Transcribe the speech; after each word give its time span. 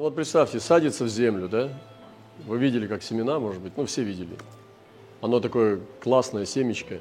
Ну 0.00 0.04
вот 0.04 0.14
представьте, 0.14 0.60
садится 0.60 1.04
в 1.04 1.08
землю, 1.08 1.46
да? 1.46 1.68
Вы 2.46 2.56
видели, 2.56 2.86
как 2.86 3.02
семена, 3.02 3.38
может 3.38 3.60
быть, 3.60 3.76
ну 3.76 3.84
все 3.84 4.02
видели. 4.02 4.34
Оно 5.20 5.40
такое 5.40 5.78
классное 6.02 6.46
семечко. 6.46 7.00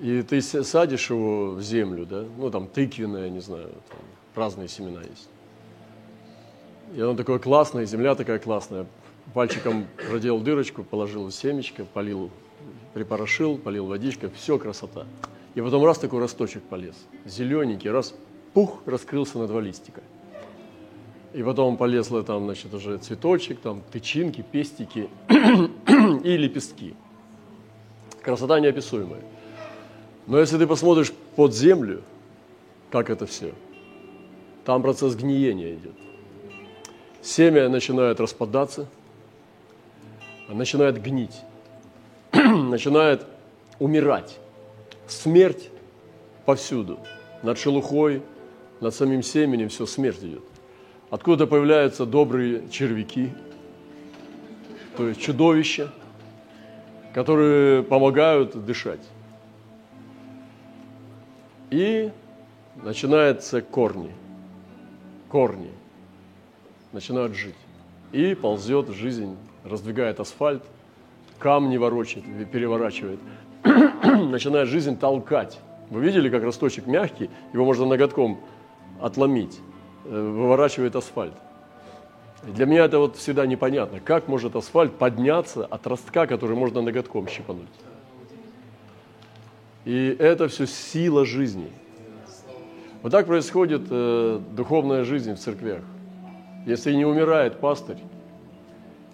И 0.00 0.22
ты 0.22 0.40
садишь 0.40 1.10
его 1.10 1.50
в 1.50 1.60
землю, 1.60 2.06
да? 2.06 2.24
Ну 2.38 2.50
там 2.50 2.66
тыквенное, 2.66 3.28
не 3.28 3.40
знаю, 3.40 3.72
там 3.90 3.98
разные 4.34 4.68
семена 4.68 5.02
есть. 5.02 5.28
И 6.96 7.00
оно 7.02 7.14
такое 7.14 7.38
классное, 7.38 7.84
земля 7.84 8.14
такая 8.14 8.38
классная. 8.38 8.86
Пальчиком 9.34 9.86
проделал 10.08 10.40
дырочку, 10.40 10.82
положил 10.82 11.30
семечко, 11.30 11.84
полил, 11.84 12.30
припорошил, 12.94 13.58
полил 13.58 13.84
водичкой, 13.84 14.30
все 14.30 14.58
красота. 14.58 15.06
И 15.56 15.60
потом 15.60 15.84
раз 15.84 15.98
такой 15.98 16.20
росточек 16.20 16.62
полез, 16.62 16.96
зелененький, 17.26 17.90
раз, 17.90 18.14
пух, 18.54 18.80
раскрылся 18.86 19.38
на 19.38 19.46
два 19.46 19.60
листика. 19.60 20.00
И 21.34 21.42
потом 21.42 21.76
полезло 21.76 22.22
там, 22.22 22.44
значит, 22.44 22.72
уже 22.72 22.96
цветочек, 22.98 23.58
там 23.58 23.82
тычинки, 23.90 24.40
пестики 24.40 25.10
и 25.28 26.36
лепестки. 26.36 26.94
Красота 28.22 28.60
неописуемая. 28.60 29.20
Но 30.28 30.38
если 30.38 30.58
ты 30.58 30.68
посмотришь 30.68 31.12
под 31.34 31.52
землю, 31.52 32.02
как 32.92 33.10
это 33.10 33.26
все, 33.26 33.52
там 34.64 34.80
процесс 34.80 35.16
гниения 35.16 35.74
идет. 35.74 35.94
Семя 37.20 37.68
начинает 37.68 38.20
распадаться, 38.20 38.86
начинает 40.48 41.02
гнить, 41.02 41.34
начинает 42.32 43.26
умирать. 43.80 44.38
Смерть 45.08 45.68
повсюду. 46.46 47.00
Над 47.42 47.58
шелухой, 47.58 48.22
над 48.80 48.94
самим 48.94 49.24
семенем 49.24 49.68
все, 49.68 49.84
смерть 49.84 50.22
идет. 50.22 50.44
Откуда 51.14 51.46
появляются 51.46 52.06
добрые 52.06 52.68
червяки, 52.70 53.30
то 54.96 55.06
есть 55.06 55.20
чудовища, 55.20 55.92
которые 57.12 57.84
помогают 57.84 58.64
дышать. 58.66 58.98
И 61.70 62.10
начинаются 62.82 63.62
корни. 63.62 64.10
Корни 65.28 65.70
начинают 66.90 67.36
жить. 67.36 67.54
И 68.10 68.34
ползет 68.34 68.88
жизнь, 68.88 69.36
раздвигает 69.62 70.18
асфальт, 70.18 70.64
камни 71.38 71.76
ворочает, 71.76 72.24
переворачивает. 72.50 73.20
начинает 73.62 74.66
жизнь 74.66 74.98
толкать. 74.98 75.60
Вы 75.90 76.00
видели, 76.00 76.28
как 76.28 76.42
росточек 76.42 76.88
мягкий, 76.88 77.30
его 77.52 77.64
можно 77.64 77.86
ноготком 77.86 78.40
отломить, 79.00 79.60
выворачивает 80.04 80.96
асфальт. 80.96 81.34
Для 82.42 82.66
меня 82.66 82.84
это 82.84 82.98
вот 82.98 83.16
всегда 83.16 83.46
непонятно, 83.46 84.00
как 84.00 84.28
может 84.28 84.54
асфальт 84.54 84.94
подняться 84.94 85.64
от 85.64 85.86
ростка, 85.86 86.26
который 86.26 86.56
можно 86.56 86.82
ноготком 86.82 87.26
щипануть. 87.26 87.68
И 89.84 90.16
это 90.18 90.48
все 90.48 90.66
сила 90.66 91.24
жизни. 91.24 91.70
Вот 93.02 93.12
так 93.12 93.26
происходит 93.26 93.82
э, 93.90 94.40
духовная 94.56 95.04
жизнь 95.04 95.34
в 95.34 95.38
церквях. 95.38 95.82
Если 96.66 96.94
не 96.94 97.04
умирает 97.04 97.60
пастырь, 97.60 97.98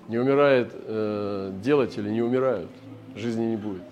не 0.06 0.18
умирает 0.18 0.72
э, 0.72 1.52
делатели, 1.62 2.08
не 2.08 2.22
умирают, 2.22 2.70
жизни 3.16 3.44
не 3.46 3.56
будет. 3.56 3.82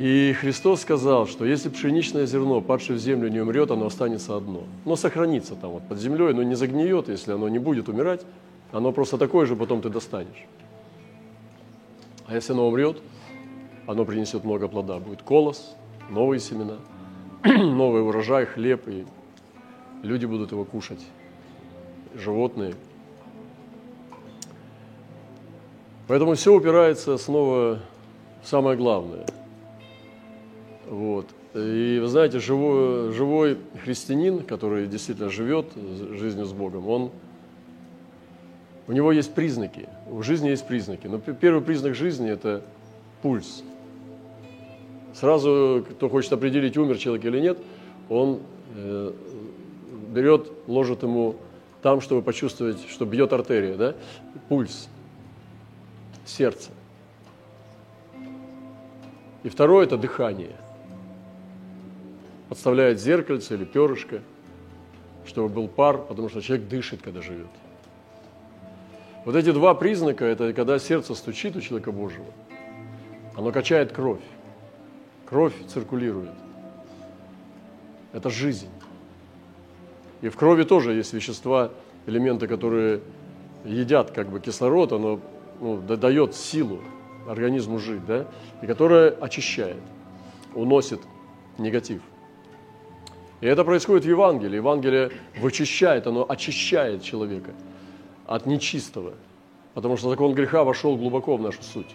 И 0.00 0.32
Христос 0.32 0.80
сказал, 0.80 1.26
что 1.26 1.44
если 1.44 1.68
пшеничное 1.68 2.24
зерно, 2.24 2.62
падшее 2.62 2.96
в 2.96 3.00
землю, 3.00 3.28
не 3.28 3.38
умрет, 3.38 3.70
оно 3.70 3.84
останется 3.84 4.34
одно. 4.34 4.62
Но 4.86 4.96
сохранится 4.96 5.54
там 5.54 5.72
вот 5.72 5.82
под 5.86 5.98
землей, 5.98 6.32
но 6.32 6.42
не 6.42 6.54
загниет, 6.54 7.10
если 7.10 7.32
оно 7.32 7.50
не 7.50 7.58
будет 7.58 7.90
умирать, 7.90 8.24
оно 8.72 8.92
просто 8.92 9.18
такое 9.18 9.44
же 9.44 9.56
потом 9.56 9.82
ты 9.82 9.90
достанешь. 9.90 10.46
А 12.24 12.34
если 12.34 12.54
оно 12.54 12.66
умрет, 12.66 12.96
оно 13.86 14.06
принесет 14.06 14.42
много 14.42 14.68
плода. 14.68 14.98
Будет 15.00 15.20
колос, 15.20 15.76
новые 16.08 16.40
семена, 16.40 16.76
новый 17.44 18.02
урожай, 18.02 18.46
хлеб, 18.46 18.88
и 18.88 19.04
люди 20.02 20.24
будут 20.24 20.50
его 20.52 20.64
кушать, 20.64 21.04
животные. 22.14 22.72
Поэтому 26.08 26.36
все 26.36 26.54
упирается 26.54 27.18
снова 27.18 27.80
в 28.42 28.48
самое 28.48 28.78
главное– 28.78 29.26
вот. 30.90 31.28
И 31.54 32.00
вы 32.02 32.08
знаете, 32.08 32.40
живой, 32.40 33.12
живой 33.12 33.58
христианин, 33.84 34.42
который 34.42 34.88
действительно 34.88 35.30
живет 35.30 35.66
жизнью 36.16 36.46
с 36.46 36.52
Богом, 36.52 36.88
он, 36.88 37.10
у 38.88 38.92
него 38.92 39.12
есть 39.12 39.32
признаки, 39.32 39.88
у 40.10 40.20
жизни 40.24 40.48
есть 40.48 40.66
признаки. 40.66 41.06
Но 41.06 41.18
первый 41.18 41.62
признак 41.62 41.94
жизни– 41.94 42.28
это 42.32 42.62
пульс. 43.22 43.62
Сразу, 45.14 45.86
кто 45.90 46.08
хочет 46.08 46.32
определить, 46.32 46.76
умер 46.76 46.98
человек 46.98 47.24
или 47.24 47.38
нет, 47.38 47.58
он 48.08 48.40
э, 48.74 49.12
берет, 50.12 50.50
ложит 50.66 51.04
ему 51.04 51.36
там, 51.82 52.00
чтобы 52.00 52.20
почувствовать, 52.22 52.84
что 52.88 53.04
бьет 53.04 53.32
артерия, 53.32 53.76
да? 53.76 53.94
пульс, 54.48 54.88
сердце. 56.26 56.70
И 59.44 59.48
второе– 59.48 59.84
это 59.86 59.96
дыхание– 59.96 60.50
подставляет 62.50 63.00
зеркальце 63.00 63.54
или 63.54 63.64
перышко, 63.64 64.22
чтобы 65.24 65.48
был 65.48 65.68
пар, 65.68 65.98
потому 65.98 66.28
что 66.28 66.42
человек 66.42 66.66
дышит, 66.68 67.00
когда 67.00 67.22
живет. 67.22 67.46
Вот 69.24 69.36
эти 69.36 69.52
два 69.52 69.72
признака– 69.74 70.24
это 70.26 70.52
когда 70.52 70.80
сердце 70.80 71.14
стучит 71.14 71.54
у 71.54 71.60
человека 71.60 71.92
Божьего, 71.92 72.26
оно 73.36 73.52
качает 73.52 73.92
кровь, 73.92 74.20
кровь 75.26 75.54
циркулирует. 75.68 76.32
Это 78.12 78.30
жизнь. 78.30 78.68
И 80.20 80.28
в 80.28 80.36
крови 80.36 80.64
тоже 80.64 80.94
есть 80.94 81.12
вещества, 81.12 81.70
элементы, 82.06 82.48
которые 82.48 83.00
едят 83.64 84.10
как 84.10 84.28
бы 84.28 84.40
кислород, 84.40 84.90
оно 84.92 85.20
ну, 85.60 85.76
дает 85.76 86.34
силу 86.34 86.80
организму 87.28 87.78
жить, 87.78 88.04
да, 88.06 88.26
и 88.60 88.66
которое 88.66 89.10
очищает, 89.10 89.82
уносит 90.52 91.00
негатив. 91.56 92.02
И 93.40 93.46
это 93.46 93.64
происходит 93.64 94.04
в 94.04 94.08
Евангелии. 94.08 94.56
Евангелие 94.56 95.10
вычищает, 95.38 96.06
оно 96.06 96.26
очищает 96.28 97.02
человека 97.02 97.52
от 98.26 98.46
нечистого, 98.46 99.14
потому 99.74 99.96
что 99.96 100.10
закон 100.10 100.34
греха 100.34 100.62
вошел 100.62 100.96
глубоко 100.96 101.36
в 101.36 101.42
нашу 101.42 101.62
суть. 101.62 101.94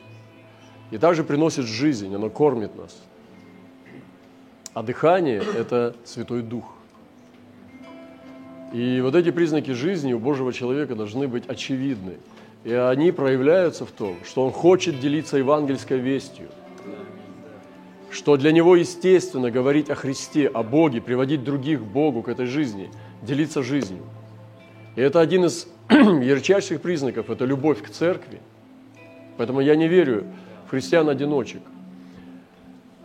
И 0.92 0.98
также 0.98 1.24
приносит 1.24 1.66
жизнь, 1.66 2.14
оно 2.14 2.30
кормит 2.30 2.76
нас. 2.76 3.00
А 4.74 4.84
дыхание– 4.84 5.42
это 5.58 5.96
Святой 6.04 6.42
Дух. 6.42 6.66
И 8.74 9.00
вот 9.02 9.16
эти 9.16 9.32
признаки 9.32 9.72
жизни 9.72 10.14
у 10.14 10.20
Божьего 10.20 10.52
человека 10.52 10.96
должны 10.96 11.28
быть 11.28 11.48
очевидны. 11.48 12.18
И 12.64 12.74
они 12.74 13.12
проявляются 13.12 13.86
в 13.86 13.92
том, 13.92 14.18
что 14.26 14.46
он 14.46 14.52
хочет 14.52 15.00
делиться 15.00 15.38
евангельской 15.38 16.00
вестью– 16.00 16.48
что 18.16 18.38
для 18.38 18.54
него 18.54 18.78
естественно 18.78 19.52
говорить 19.52 19.90
о 19.90 19.96
Христе, 19.96 20.48
о 20.48 20.64
Боге, 20.64 21.02
приводить 21.02 21.44
других 21.44 21.82
к 21.82 21.84
Богу, 21.84 22.24
к 22.24 22.30
этой 22.30 22.46
жизни, 22.46 22.90
делиться 23.22 23.62
жизнью. 23.62 24.04
И 24.96 25.02
это 25.02 25.20
один 25.20 25.44
из 25.44 25.68
ярчайших 25.90 26.80
признаков, 26.82 27.30
это 27.30 27.44
любовь 27.44 27.84
к 27.84 27.90
церкви. 27.90 28.40
Поэтому 29.36 29.60
я 29.60 29.76
не 29.76 29.90
верю 29.90 30.24
в 30.66 30.70
христиан-одиночек, 30.70 31.62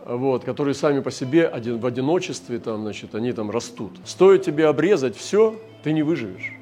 вот, 0.05 0.45
которые 0.45 0.75
сами 0.75 1.01
по 1.01 1.11
себе 1.11 1.45
один, 1.45 1.79
в 1.79 1.85
одиночестве, 1.85 2.59
там, 2.59 2.83
значит, 2.83 3.13
они 3.13 3.33
там 3.33 3.51
растут. 3.51 3.91
Стоит 4.05 4.43
тебе 4.43 4.65
обрезать 4.65 5.17
все, 5.17 5.59
ты 5.83 5.91
не 5.91 6.03
выживешь. 6.03 6.53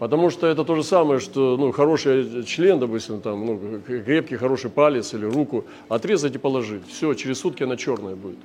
Потому 0.00 0.30
что 0.30 0.46
это 0.46 0.64
то 0.64 0.76
же 0.76 0.82
самое, 0.82 1.20
что 1.20 1.58
ну, 1.58 1.72
хороший 1.72 2.42
член, 2.44 2.78
допустим, 2.80 3.20
там, 3.20 3.44
ну, 3.44 3.80
крепкий, 3.86 4.36
хороший 4.36 4.70
палец 4.70 5.12
или 5.12 5.26
руку, 5.26 5.66
отрезать 5.90 6.34
и 6.34 6.38
положить. 6.38 6.88
Все, 6.88 7.12
через 7.12 7.40
сутки 7.40 7.64
она 7.64 7.76
черная 7.76 8.16
будет. 8.16 8.38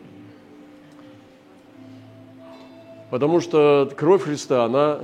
Потому 3.09 3.39
что 3.39 3.89
кровь 3.95 4.23
Христа, 4.23 4.65
она 4.65 4.99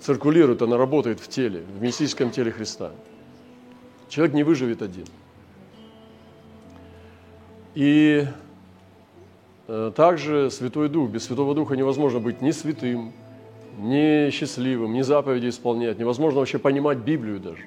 циркулирует, 0.00 0.62
она 0.62 0.76
работает 0.76 1.18
в 1.18 1.26
теле, 1.26 1.64
в 1.76 1.82
мистическом 1.82 2.30
теле 2.30 2.52
Христа. 2.52 2.92
Человек 4.08 4.36
не 4.36 4.44
выживет 4.44 4.82
один. 4.82 5.06
И 7.74 8.24
э, 9.66 9.92
также 9.96 10.52
Святой 10.52 10.88
Дух. 10.88 11.10
Без 11.10 11.24
Святого 11.24 11.56
Духа 11.56 11.74
невозможно 11.74 12.20
быть 12.20 12.40
ни 12.40 12.52
святым, 12.52 13.12
ни 13.78 14.30
счастливым, 14.30 14.92
ни 14.92 15.02
заповеди 15.02 15.48
исполнять. 15.48 15.98
Невозможно 15.98 16.40
вообще 16.40 16.58
понимать 16.58 16.98
Библию 16.98 17.38
даже. 17.38 17.62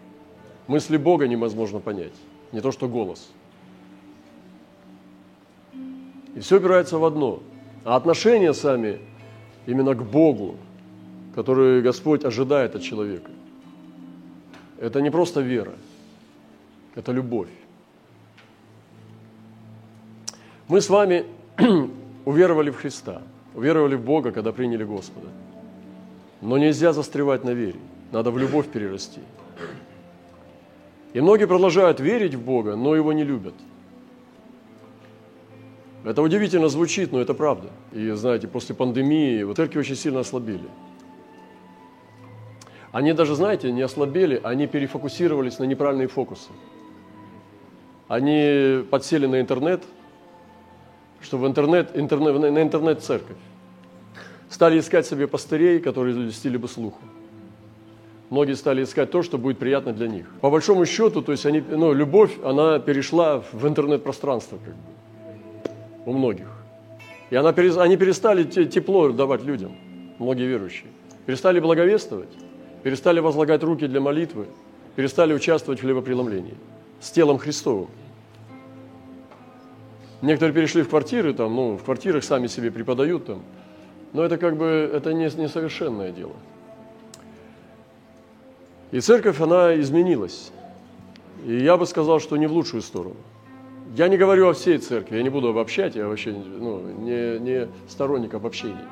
Мысли 0.67 0.97
Бога 0.97 1.27
невозможно 1.27 1.79
понять, 1.79 2.13
не 2.51 2.61
то 2.61 2.71
что 2.71 2.87
голос. 2.87 3.31
И 6.35 6.39
все 6.39 6.57
опирается 6.57 6.97
в 6.97 7.05
одно. 7.05 7.41
А 7.83 7.95
отношения 7.95 8.53
сами 8.53 8.99
именно 9.65 9.95
к 9.95 10.03
Богу, 10.03 10.57
который 11.33 11.81
Господь 11.81 12.23
ожидает 12.25 12.75
от 12.75 12.83
человека. 12.83 13.31
Это 14.79 15.01
не 15.01 15.09
просто 15.09 15.41
вера, 15.41 15.73
это 16.95 17.11
любовь. 17.11 17.49
Мы 20.67 20.79
с 20.79 20.89
вами 20.89 21.25
уверовали 22.25 22.69
в 22.69 22.77
Христа, 22.77 23.21
уверовали 23.55 23.95
в 23.95 24.03
Бога, 24.03 24.31
когда 24.31 24.51
приняли 24.51 24.83
Господа. 24.83 25.27
Но 26.41 26.57
нельзя 26.57 26.91
застревать 26.91 27.43
на 27.43 27.51
вере, 27.51 27.79
надо 28.11 28.31
в 28.31 28.37
любовь 28.37 28.67
перерасти. 28.67 29.21
И 31.13 31.21
многие 31.21 31.45
продолжают 31.45 31.99
верить 31.99 32.33
в 32.33 32.41
Бога, 32.41 32.75
но 32.75 32.95
его 32.95 33.13
не 33.13 33.23
любят. 33.23 33.53
Это 36.03 36.21
удивительно 36.21 36.67
звучит, 36.67 37.11
но 37.11 37.19
это 37.19 37.33
правда. 37.33 37.69
И 37.91 38.09
знаете, 38.11 38.47
после 38.47 38.73
пандемии 38.73 39.43
вот 39.43 39.57
церкви 39.57 39.79
очень 39.79 39.95
сильно 39.95 40.21
ослабели. 40.21 40.67
Они 42.91 43.13
даже, 43.13 43.35
знаете, 43.35 43.71
не 43.71 43.81
ослабели, 43.83 44.39
они 44.43 44.67
перефокусировались 44.67 45.59
на 45.59 45.65
неправильные 45.65 46.07
фокусы. 46.07 46.49
Они 48.07 48.83
подсели 48.89 49.27
на 49.27 49.39
интернет, 49.39 49.83
что 51.21 51.37
в 51.37 51.47
интернет, 51.47 51.91
интернет, 51.95 52.39
на 52.39 52.61
интернет-церковь. 52.61 53.37
Стали 54.51 54.79
искать 54.79 55.07
себе 55.07 55.27
пастырей, 55.27 55.79
которые 55.79 56.13
льстили 56.13 56.57
бы 56.57 56.67
слуху. 56.67 56.99
Многие 58.29 58.53
стали 58.55 58.83
искать 58.83 59.09
то, 59.09 59.23
что 59.23 59.37
будет 59.37 59.57
приятно 59.57 59.93
для 59.93 60.07
них. 60.07 60.25
По 60.41 60.49
большому 60.49 60.85
счету, 60.85 61.21
то 61.21 61.31
есть 61.31 61.45
они, 61.45 61.61
ну, 61.61 61.93
любовь, 61.93 62.37
она 62.43 62.79
перешла 62.79 63.43
в 63.53 63.65
интернет-пространство 63.65 64.57
как 64.57 64.73
бы, 64.73 66.11
у 66.11 66.13
многих. 66.13 66.47
И 67.29 67.35
она, 67.35 67.49
они 67.49 67.95
перестали 67.95 68.43
тепло 68.43 69.09
давать 69.11 69.43
людям, 69.43 69.71
многие 70.19 70.47
верующие. 70.47 70.87
Перестали 71.25 71.61
благовествовать, 71.61 72.29
перестали 72.83 73.21
возлагать 73.21 73.63
руки 73.63 73.87
для 73.87 74.01
молитвы, 74.01 74.47
перестали 74.97 75.33
участвовать 75.33 75.79
в 75.79 75.83
хлебопреломлении 75.83 76.55
с 76.99 77.09
телом 77.11 77.37
Христовым. 77.37 77.89
Некоторые 80.21 80.53
перешли 80.53 80.81
в 80.83 80.89
квартиры, 80.89 81.33
там, 81.33 81.55
ну, 81.55 81.77
в 81.77 81.83
квартирах 81.83 82.25
сами 82.25 82.47
себе 82.47 82.69
преподают 82.69 83.25
там. 83.25 83.41
Но 84.13 84.23
это 84.23 84.37
как 84.37 84.57
бы, 84.57 84.89
это 84.93 85.13
не, 85.13 85.25
несовершенное 85.25 86.11
дело. 86.11 86.35
И 88.91 88.99
церковь, 88.99 89.39
она 89.39 89.79
изменилась. 89.79 90.51
И 91.45 91.55
я 91.55 91.77
бы 91.77 91.85
сказал, 91.85 92.19
что 92.19 92.37
не 92.37 92.47
в 92.47 92.51
лучшую 92.51 92.81
сторону. 92.81 93.15
Я 93.95 94.07
не 94.07 94.17
говорю 94.17 94.49
о 94.49 94.53
всей 94.53 94.77
церкви, 94.77 95.17
я 95.17 95.23
не 95.23 95.29
буду 95.29 95.49
обобщать, 95.49 95.95
я 95.95 96.07
вообще 96.07 96.31
ну, 96.31 96.79
не, 96.99 97.39
не 97.39 97.67
сторонник 97.89 98.33
обобщений. 98.33 98.85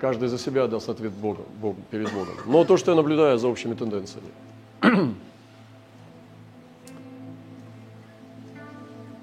Каждый 0.00 0.28
за 0.28 0.38
себя 0.38 0.66
даст 0.66 0.88
ответ 0.88 1.12
Богу, 1.12 1.44
Богу, 1.60 1.76
перед 1.90 2.12
Богом. 2.12 2.34
Но 2.46 2.64
то, 2.64 2.76
что 2.76 2.92
я 2.92 2.96
наблюдаю 2.96 3.38
за 3.38 3.48
общими 3.48 3.74
тенденциями. 3.74 4.28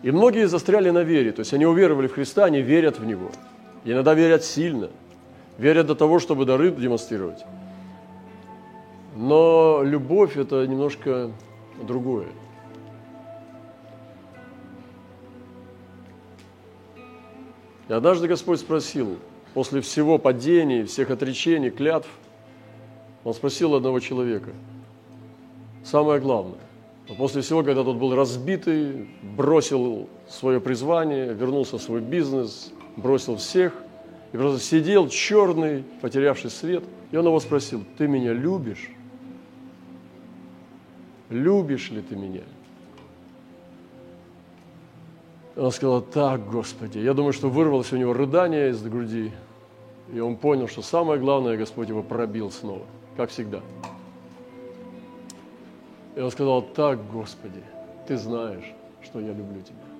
И 0.04 0.12
многие 0.12 0.48
застряли 0.48 0.92
на 0.92 1.04
вере, 1.04 1.32
то 1.32 1.40
есть 1.40 1.54
они 1.54 1.66
уверовали 1.66 2.08
в 2.08 2.14
Христа, 2.14 2.46
они 2.46 2.62
верят 2.62 3.00
в 3.00 3.06
Него. 3.06 3.32
Иногда 3.86 4.16
верят 4.16 4.44
сильно, 4.44 4.90
верят 5.60 5.86
до 5.86 5.94
того, 5.96 6.18
чтобы 6.18 6.46
дары 6.46 6.72
демонстрировать. 6.72 7.46
Но 9.16 9.82
любовь– 9.84 10.36
это 10.38 10.66
немножко 10.66 11.32
другое. 11.82 12.28
И 17.88 17.94
однажды 17.94 18.28
Господь 18.28 18.60
спросил, 18.60 19.18
после 19.54 19.82
всего 19.82 20.18
падений, 20.18 20.84
всех 20.86 21.12
отречений, 21.12 21.70
клятв, 21.70 22.10
Он 23.24 23.36
спросил 23.36 23.76
одного 23.76 24.00
человека, 24.00 24.50
самое 25.84 26.20
главное, 26.20 26.60
после 27.20 27.44
всего, 27.44 27.62
когда 27.62 27.84
тот 27.84 27.98
был 27.98 28.16
разбитый, 28.16 29.08
бросил 29.22 30.10
свое 30.28 30.60
призвание, 30.60 31.34
вернулся 31.36 31.78
в 31.78 31.82
свой 31.84 32.02
бизнес, 32.02 32.74
бросил 32.98 33.38
всех, 33.38 33.74
и 34.32 34.38
просто 34.38 34.64
сидел 34.64 35.08
черный, 35.10 35.84
потерявший 36.02 36.50
свет, 36.50 36.84
и 37.12 37.18
он 37.18 37.26
его 37.26 37.40
спросил, 37.40 37.84
ты 37.98 38.08
меня 38.08 38.34
любишь? 38.34 38.90
любишь 41.30 41.92
ли 41.92 42.02
ты 42.02 42.16
меня? 42.16 42.42
Он 45.56 45.72
сказал, 45.72 46.02
так, 46.02 46.50
Господи. 46.50 46.98
Я 47.00 47.14
думаю, 47.14 47.32
что 47.32 47.50
вырвалось 47.50 47.94
у 47.94 47.98
него 47.98 48.14
рыдание 48.14 48.72
из 48.72 48.82
груди, 48.84 49.32
и 50.14 50.20
он 50.20 50.36
понял, 50.36 50.68
что 50.68 50.82
самое 50.82 51.20
главное, 51.20 51.56
Господь 51.56 51.88
его 51.88 52.04
пробил 52.04 52.52
снова, 52.52 52.86
как 53.16 53.30
всегда. 53.30 53.62
И 56.16 56.20
он 56.20 56.32
сказал, 56.32 56.62
так, 56.62 57.00
Господи, 57.12 57.64
Ты 58.08 58.18
знаешь, 58.18 58.74
что 59.02 59.20
я 59.20 59.30
люблю 59.30 59.62
Тебя. 59.62 59.95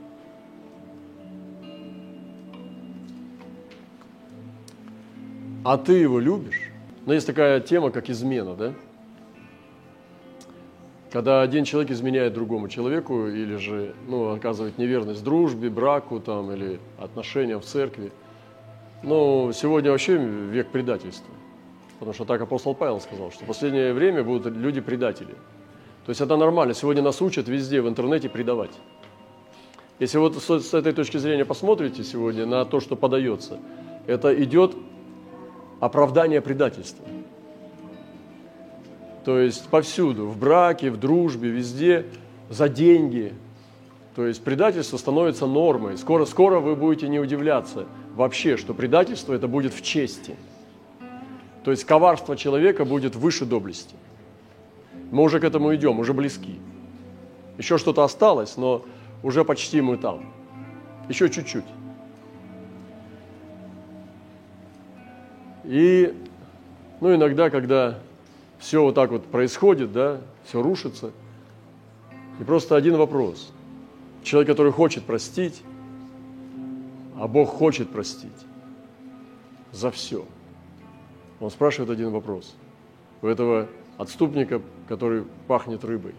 А 5.66 5.80
ты 5.80 5.94
его 5.94 6.20
любишь? 6.20 6.62
Но 7.08 7.14
есть 7.16 7.26
такая 7.26 7.60
тема, 7.60 7.90
как 7.90 8.12
измена, 8.12 8.54
да? 8.54 8.74
Когда 11.12 11.42
один 11.42 11.64
человек 11.64 11.90
изменяет 11.90 12.36
другому 12.36 12.70
человеку 12.70 13.26
или 13.26 13.56
же 13.56 13.96
ну, 14.08 14.30
оказывает 14.30 14.78
неверность 14.78 15.24
дружбе, 15.24 15.72
браку 15.72 16.20
там, 16.20 16.52
или 16.52 16.80
отношениям 17.00 17.62
в 17.62 17.66
церкви, 17.66 18.12
ну, 19.02 19.52
сегодня 19.54 19.90
вообще 19.90 20.18
век 20.18 20.68
предательства. 20.68 21.34
Потому 21.98 22.14
что 22.14 22.26
так 22.26 22.42
апостол 22.42 22.76
Павел 22.76 23.02
сказал, 23.02 23.32
что 23.32 23.46
в 23.46 23.48
последнее 23.48 23.92
время 23.92 24.24
будут 24.24 24.56
люди-предатели. 24.56 25.34
То 26.06 26.10
есть 26.10 26.22
это 26.22 26.38
нормально. 26.38 26.76
Сегодня 26.76 27.02
нас 27.02 27.20
учат 27.24 27.48
везде 27.48 27.82
в 27.82 27.90
интернете 27.90 28.30
предавать. 28.30 28.78
Если 29.98 30.20
вот 30.20 30.38
с 30.38 30.74
этой 30.76 30.94
точки 30.94 31.18
зрения 31.18 31.44
посмотрите 31.44 32.04
сегодня 32.04 32.46
на 32.46 32.66
то, 32.66 32.80
что 32.80 32.96
подается, 32.96 33.58
это 34.06 34.32
идет 34.44 34.76
оправдание 35.80 36.42
предательства. 36.42 37.06
То 39.24 39.40
есть 39.40 39.68
повсюду, 39.70 40.28
в 40.28 40.38
браке, 40.38 40.92
в 40.92 40.98
дружбе, 40.98 41.50
везде, 41.50 42.06
за 42.50 42.70
деньги. 42.70 43.34
То 44.16 44.26
есть 44.26 44.44
предательство 44.44 44.98
становится 44.98 45.48
нормой. 45.48 45.98
Скоро, 45.98 46.26
скоро 46.26 46.60
вы 46.60 46.76
будете 46.76 47.08
не 47.08 47.20
удивляться 47.20 47.86
вообще, 48.16 48.56
что 48.56 48.74
предательство 48.74 49.34
это 49.34 49.48
будет 49.48 49.74
в 49.74 49.82
чести. 49.82 50.36
То 51.64 51.72
есть 51.72 51.84
коварство 51.86 52.38
человека 52.38 52.86
будет 52.86 53.16
выше 53.16 53.46
доблести. 53.46 53.96
Мы 55.12 55.24
уже 55.24 55.40
к 55.40 55.44
этому 55.44 55.74
идем, 55.76 56.00
уже 56.00 56.14
близки. 56.14 56.60
Еще 57.58 57.78
что-то 57.78 58.04
осталось, 58.04 58.58
но 58.58 58.86
уже 59.24 59.44
почти 59.44 59.82
мы 59.82 59.98
там. 59.98 60.32
Еще 61.10 61.30
чуть-чуть. 61.30 61.66
И 65.68 66.14
ну, 67.02 67.16
иногда, 67.16 67.50
когда 67.50 68.00
все 68.60 68.84
вот 68.84 68.96
так 68.96 69.12
вот 69.12 69.26
происходит, 69.26 69.92
да, 69.92 70.22
все 70.46 70.62
рушится. 70.62 71.12
И 72.40 72.44
просто 72.44 72.76
один 72.76 72.98
вопрос. 72.98 73.52
Человек, 74.24 74.50
который 74.50 74.72
хочет 74.72 75.04
простить, 75.04 75.62
а 77.18 77.28
Бог 77.28 77.50
хочет 77.50 77.90
простить 77.90 78.32
за 79.72 79.92
все. 79.92 80.26
Он 81.40 81.52
спрашивает 81.52 81.90
один 81.90 82.12
вопрос. 82.12 82.56
У 83.22 83.28
этого 83.28 83.68
отступника, 83.98 84.62
который 84.88 85.24
пахнет 85.48 85.84
рыбой. 85.84 86.16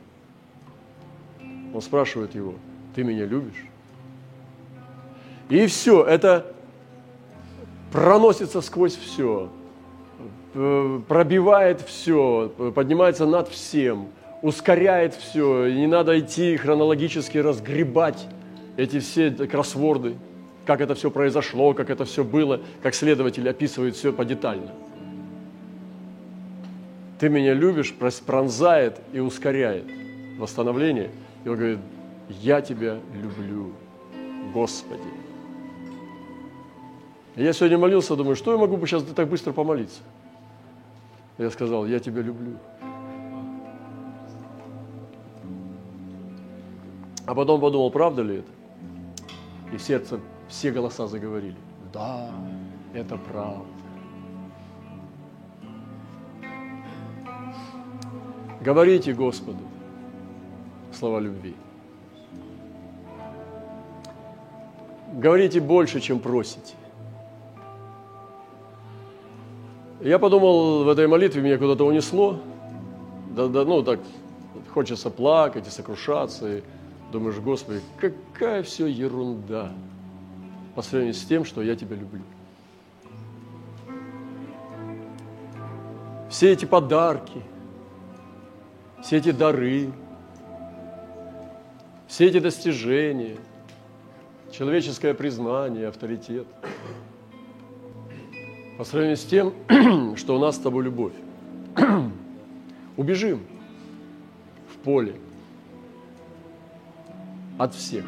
Он 1.75 1.81
спрашивает 1.83 2.35
его, 2.35 2.55
ты 2.95 3.05
меня 3.05 3.26
любишь? 3.26 3.67
И 5.49 5.67
все, 5.67 6.05
это 6.05 6.56
проносится 7.93 8.61
сквозь 8.61 8.97
все. 8.97 9.49
Э, 10.55 11.00
пробивает 11.07 11.81
все, 11.83 12.50
поднимается 12.75 13.26
над 13.26 13.49
всем, 13.49 14.09
ускоряет 14.43 15.14
все. 15.14 15.66
И 15.66 15.75
не 15.75 15.87
надо 15.87 16.19
идти 16.19 16.57
хронологически 16.57 17.38
разгребать 17.38 18.26
эти 18.76 19.00
все 19.00 19.31
кроссворды, 19.31 20.16
как 20.64 20.81
это 20.81 20.95
все 20.95 21.11
произошло, 21.11 21.75
как 21.75 21.90
это 21.90 22.05
все 22.05 22.25
было, 22.25 22.61
как 22.83 22.95
следователь 22.95 23.49
описывает 23.49 23.97
все 23.97 24.12
подетально. 24.12 24.73
Ты 27.19 27.28
меня 27.28 27.55
любишь, 27.55 27.95
пронзает 28.26 29.00
и 29.12 29.21
ускоряет 29.21 29.85
восстановление. 30.38 31.11
И 31.45 31.49
он 31.49 31.57
говорит, 31.57 31.78
я 32.28 32.61
тебя 32.61 32.99
люблю, 33.14 33.73
Господи. 34.52 35.02
Я 37.37 37.52
сегодня 37.52 37.76
молился, 37.76 38.16
думаю, 38.16 38.35
что 38.35 38.52
я 38.52 38.59
могу 38.59 38.78
бы 38.78 38.87
сейчас 38.87 39.02
так 39.02 39.28
быстро 39.28 39.52
помолиться? 39.52 40.00
Я 41.37 41.50
сказал, 41.50 41.85
я 41.85 41.99
тебя 42.00 42.23
люблю. 42.23 42.57
А 47.26 47.35
потом 47.35 47.61
подумал, 47.61 47.90
правда 47.90 48.23
ли 48.23 48.37
это? 48.37 48.50
И 49.75 49.76
в 49.76 49.83
сердце 49.83 50.19
все 50.49 50.71
голоса 50.71 51.07
заговорили. 51.07 51.57
Да, 51.93 52.31
Это 52.95 53.19
правда. 53.19 53.66
Говорите 58.62 59.12
Господу 59.12 59.61
слова 60.90 61.21
любви. 61.21 61.55
Говорите 65.12 65.61
больше, 65.61 66.00
чем 66.00 66.19
просите. 66.19 66.75
Я 70.00 70.19
подумал, 70.19 70.85
в 70.85 70.88
этой 70.88 71.07
молитве 71.07 71.41
меня 71.41 71.57
куда-то 71.57 71.85
унесло. 71.87 72.38
Да, 73.31 73.49
да, 73.49 73.65
ну, 73.65 73.83
так 73.83 74.00
хочется 74.73 75.09
плакать 75.09 75.67
и 75.67 75.71
сокрушаться. 75.71 76.59
И 76.59 76.62
думаешь, 77.12 77.37
Господи, 77.37 77.81
какая 77.99 78.62
все 78.62 78.87
ерунда 78.87 79.73
по 80.75 80.83
сравнению 80.83 81.15
с 81.15 81.25
тем, 81.25 81.47
что 81.47 81.62
я 81.62 81.75
тебя 81.76 81.97
люблю. 81.97 82.23
Все 86.29 86.53
эти 86.53 86.67
подарки, 86.67 87.41
все 89.03 89.17
эти 89.17 89.31
дары, 89.31 89.91
все 92.07 92.26
эти 92.26 92.41
достижения, 92.41 93.38
человеческое 94.50 95.15
признание, 95.15 95.88
авторитет– 95.88 96.47
по 98.76 98.85
сравнению 98.85 99.16
с 99.16 99.25
тем, 99.25 99.54
что 100.16 100.37
у 100.37 100.38
нас 100.38 100.56
с 100.56 100.59
тобой 100.59 100.85
любовь. 100.85 101.14
Убежим 102.97 103.40
в 104.73 104.76
поле 104.78 105.14
от 107.59 107.75
всех 107.75 108.04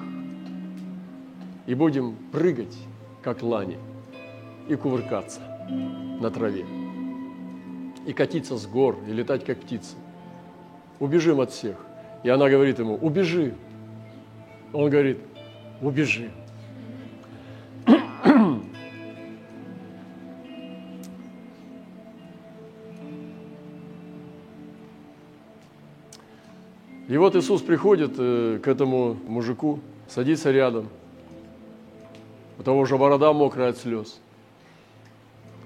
и 1.67 1.75
будем 1.75 2.17
прыгать, 2.33 2.77
как 3.23 3.43
лани, 3.43 3.79
и 4.69 4.75
кувыркаться 4.75 5.41
на 5.69 6.31
траве, 6.31 6.65
и 8.07 8.13
катиться 8.13 8.57
с 8.57 8.67
гор, 8.67 8.97
и 9.07 9.13
летать, 9.13 9.45
как 9.45 9.59
птицы. 9.59 9.97
Убежим 10.99 11.41
от 11.41 11.51
всех. 11.51 11.77
И 12.23 12.29
она 12.29 12.49
говорит 12.49 12.79
ему, 12.79 12.97
убежи. 12.97 13.55
Он 14.73 14.91
говорит, 14.91 15.19
убежи. 15.81 16.31
И 27.09 27.17
вот 27.17 27.35
Иисус 27.35 27.63
приходит 27.63 28.13
э, 28.19 28.61
к 28.63 28.69
этому 28.69 29.17
мужику, 29.27 29.81
садится 30.09 30.51
рядом. 30.51 30.89
У 32.59 32.63
того 32.63 32.85
же 32.85 32.99
борода 32.99 33.33
мокрая 33.33 33.71
от 33.71 33.79
слез. 33.79 34.21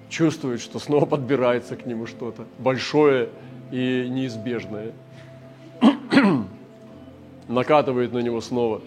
Чувствует, 0.09 0.61
что 0.61 0.79
снова 0.79 1.05
подбирается 1.05 1.75
к 1.75 1.85
нему 1.85 2.07
что-то 2.07 2.45
большое 2.61 3.29
и 3.73 4.07
неизбежное. 4.09 4.93
Накатывает 7.49 8.13
на 8.13 8.21
него 8.21 8.41
снова. 8.41 8.81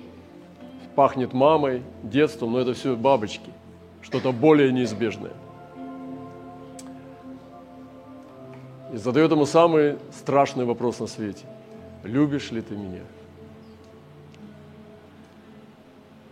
Пахнет 0.95 1.33
мамой, 1.33 1.81
детством, 2.03 2.53
но 2.53 2.59
это 2.59 2.73
все 2.73 2.95
бабочки. 2.95 3.51
Что-то 4.01 4.31
более 4.31 4.71
неизбежное. 4.71 5.33
И 8.93 8.97
задает 8.97 9.31
ему 9.31 9.45
самый 9.45 9.97
страшный 10.13 10.63
вопрос 10.63 11.01
на 11.01 11.07
свете 11.07 11.45
любишь 12.05 12.51
ли 12.51 12.61
ты 12.61 12.75
меня? 12.75 13.03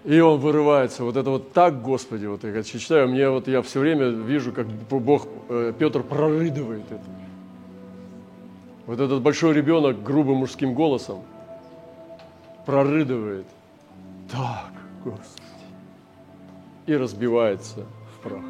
И 0.04 0.20
он 0.20 0.40
вырывается, 0.40 1.06
вот 1.06 1.16
это 1.16 1.30
вот 1.30 1.54
так, 1.54 1.82
Господи, 1.82 2.26
вот 2.26 2.44
я 2.44 2.62
читаю, 2.64 3.08
мне 3.08 3.30
вот 3.30 3.48
я 3.48 3.62
все 3.62 3.80
время 3.80 4.08
вижу, 4.08 4.52
как 4.52 4.68
Бог, 4.68 5.28
э, 5.48 5.72
Петр 5.78 6.04
прорыдывает 6.04 6.86
это. 6.92 7.06
Вот 8.86 9.00
этот 9.00 9.22
большой 9.22 9.54
ребенок 9.54 10.04
грубым 10.04 10.38
мужским 10.38 10.74
голосом 10.74 11.22
прорыдывает. 12.66 13.46
Так, 14.30 14.74
Господи. 15.06 15.48
И 16.86 16.98
разбивается 16.98 17.86
в 18.14 18.24
прах. 18.24 18.44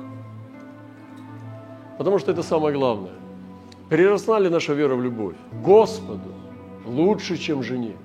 Потому 1.99 2.17
что 2.17 2.31
это 2.31 2.41
самое 2.41 2.75
главное. 2.75 3.13
Переросла 3.91 4.39
ли 4.39 4.49
наша 4.49 4.73
вера 4.73 4.95
в 4.95 5.03
любовь? 5.03 5.35
Господу 5.63 6.42
лучше, 6.85 7.37
чем 7.37 7.63
жене. 7.63 7.95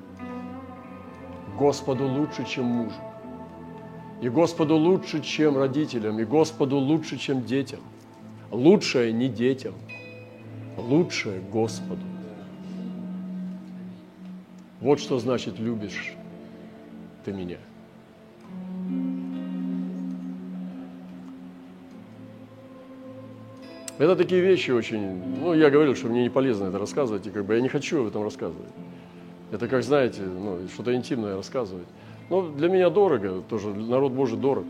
Господу 1.58 2.06
лучше, 2.06 2.44
чем 2.47 2.64
мужу. 2.66 2.97
И 4.20 4.28
Господу 4.28 4.76
лучше, 4.76 5.20
чем 5.20 5.56
родителям. 5.56 6.18
И 6.18 6.25
Господу 6.25 6.76
лучше, 6.76 7.18
чем 7.18 7.44
детям. 7.44 7.80
Лучшее 8.50 9.12
не 9.12 9.28
детям. 9.28 9.75
Лучшее 10.76 11.40
Господу. 11.40 12.02
Вот 14.80 15.00
что 15.00 15.18
значит 15.18 15.58
любишь 15.58 16.14
ты 17.25 17.32
меня. 17.32 17.58
Это 23.99 24.14
такие 24.14 24.40
вещи 24.40 24.71
очень, 24.71 25.21
ну, 25.40 25.55
я 25.55 25.71
говорил, 25.71 25.97
что 25.97 26.07
мне 26.07 26.23
не 26.23 26.31
полезно 26.31 26.67
это 26.67 26.78
рассказывать, 26.78 27.26
и 27.26 27.31
как 27.31 27.45
бы 27.45 27.55
я 27.55 27.61
не 27.61 27.69
хочу 27.69 28.02
об 28.02 28.07
этом 28.07 28.23
рассказывать. 28.23 28.71
Это, 29.50 29.67
как 29.67 29.83
знаете, 29.83 30.23
ну, 30.23 30.59
что-то 30.73 30.95
интимное 30.95 31.37
рассказывать. 31.37 31.87
Но 32.31 32.49
для 32.49 32.69
меня 32.69 32.90
дорого, 32.90 33.43
тоже 33.49 33.75
народ 33.75 34.12
Божий 34.12 34.38
дорог. 34.38 34.67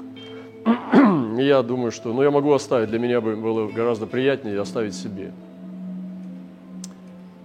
И 1.39 1.43
я 1.43 1.63
думаю, 1.63 1.91
что, 1.91 2.13
ну, 2.15 2.23
я 2.23 2.31
могу 2.31 2.53
оставить, 2.53 2.89
для 2.89 2.99
меня 2.99 3.21
бы 3.21 3.37
было 3.37 3.69
гораздо 3.69 4.07
приятнее 4.07 4.61
оставить 4.61 4.95
себе. 4.95 5.33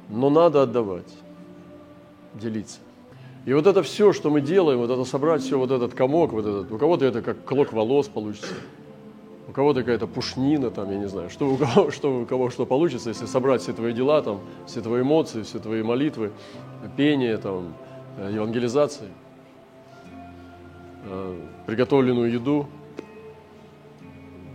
Но 0.09 0.29
надо 0.29 0.61
отдавать, 0.61 1.11
делиться. 2.33 2.79
И 3.45 3.53
вот 3.53 3.67
это 3.67 3.83
все, 3.83 4.13
что 4.13 4.29
мы 4.29 4.39
делаем, 4.39 4.79
вот 4.79 4.89
это 4.89 5.03
собрать 5.03 5.41
все, 5.41 5.59
вот 5.59 5.71
этот 5.71 5.93
комок, 5.93 6.31
вот 6.31 6.45
этот, 6.45 6.71
у 6.71 6.77
кого-то 6.77 7.03
это 7.03 7.21
как 7.21 7.43
клок 7.43 7.73
волос 7.73 8.07
получится, 8.07 8.53
кого-то 9.53 9.81
какая-то 9.81 10.07
пушнина, 10.07 10.71
там, 10.71 10.91
я 10.91 10.97
не 10.97 11.07
знаю, 11.07 11.29
что 11.29 11.49
у 11.49 11.57
кого, 11.57 11.91
что 11.91 12.21
у 12.21 12.25
кого 12.25 12.49
что 12.49 12.65
получится, 12.65 13.09
если 13.09 13.25
собрать 13.25 13.61
все 13.61 13.71
твои 13.71 13.93
дела, 13.93 14.21
там, 14.21 14.41
все 14.65 14.81
твои 14.81 15.01
эмоции, 15.01 15.43
все 15.43 15.59
твои 15.59 15.83
молитвы, 15.83 16.31
пение, 16.97 17.37
там, 17.37 17.75
э, 18.17 18.31
евангелизации, 18.33 19.09
э, 21.05 21.39
приготовленную 21.67 22.31
еду, 22.31 22.67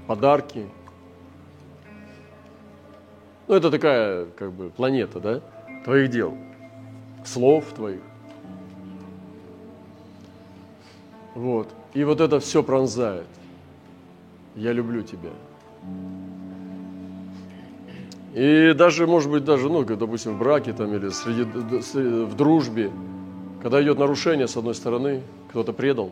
подарки. 0.06 0.66
Ну, 3.46 3.54
это 3.54 3.70
такая, 3.70 4.26
как 4.36 4.52
бы, 4.52 4.68
планета, 4.68 5.20
да, 5.20 5.40
твоих 5.84 6.10
дел, 6.10 6.36
слов 7.24 7.64
твоих. 7.72 8.02
Вот. 11.34 11.68
И 11.94 12.02
вот 12.02 12.20
это 12.20 12.40
все 12.40 12.62
пронзает 12.64 13.26
я 14.58 14.72
люблю 14.72 15.02
тебя. 15.02 15.30
И 18.34 18.74
даже, 18.74 19.06
может 19.06 19.30
быть, 19.30 19.44
даже, 19.44 19.68
ну, 19.68 19.84
допустим, 19.84 20.34
в 20.34 20.38
браке 20.38 20.72
там 20.72 20.94
или 20.94 21.08
среди, 21.08 21.44
в 21.44 22.34
дружбе, 22.36 22.90
когда 23.62 23.82
идет 23.82 23.98
нарушение, 23.98 24.46
с 24.46 24.56
одной 24.56 24.74
стороны, 24.74 25.22
кто-то 25.50 25.72
предал, 25.72 26.10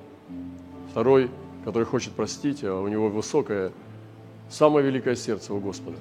второй, 0.90 1.30
который 1.64 1.84
хочет 1.84 2.12
простить, 2.14 2.64
а 2.64 2.80
у 2.80 2.88
него 2.88 3.08
высокое, 3.08 3.72
самое 4.48 4.86
великое 4.86 5.16
сердце 5.16 5.52
у 5.52 5.60
Господа. 5.60 5.98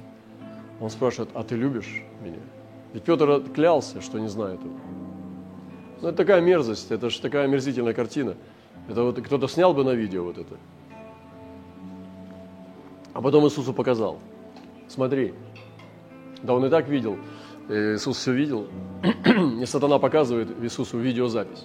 Он 0.79 0.89
спрашивает, 0.89 1.29
а 1.33 1.43
ты 1.43 1.55
любишь 1.55 2.03
меня? 2.23 2.39
Ведь 2.93 3.03
Петр 3.03 3.41
клялся, 3.53 4.01
что 4.01 4.19
не 4.19 4.29
знает 4.29 4.59
его. 4.63 4.75
Ну, 6.01 6.09
это 6.09 6.17
такая 6.17 6.41
мерзость, 6.41 6.91
это 6.91 7.09
же 7.09 7.19
такая 7.21 7.45
омерзительная 7.45 7.93
картина. 7.93 8.35
Это 8.87 9.03
вот 9.03 9.19
кто-то 9.21 9.47
снял 9.47 9.73
бы 9.73 9.83
на 9.83 9.91
видео 9.91 10.23
вот 10.23 10.37
это. 10.37 10.55
А 13.15 13.21
потом 13.21 13.45
Иисусу 13.45 13.71
показал. 13.71 14.19
Смотри. 14.89 15.33
Да 16.43 16.53
он 16.53 16.65
и 16.65 16.69
так 16.69 16.89
видел. 16.89 17.17
Иисус 17.69 18.17
все 18.17 18.33
видел. 18.33 18.67
И 19.61 19.65
сатана 19.65 19.99
показывает 19.99 20.49
Иисусу 20.61 20.99
видеозапись. 20.99 21.63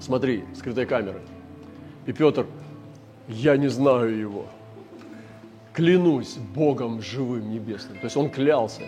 Смотри, 0.00 0.44
скрытая 0.54 0.86
камера. 0.86 1.20
И 2.06 2.12
Петр, 2.12 2.46
я 3.28 3.58
не 3.58 3.68
знаю 3.68 4.18
его. 4.18 4.46
Клянусь 5.74 6.38
Богом 6.54 7.02
живым 7.02 7.50
небесным. 7.50 7.98
То 7.98 8.06
есть 8.06 8.16
он 8.16 8.30
клялся, 8.30 8.82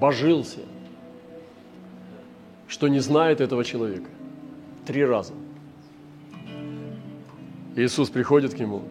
божился, 0.00 0.60
что 2.68 2.88
не 2.88 3.00
знает 3.00 3.42
этого 3.42 3.64
человека. 3.64 4.08
Три 4.86 5.04
раза. 5.04 5.34
Иисус 7.76 8.08
приходит 8.08 8.54
к 8.54 8.58
нему, 8.58 8.84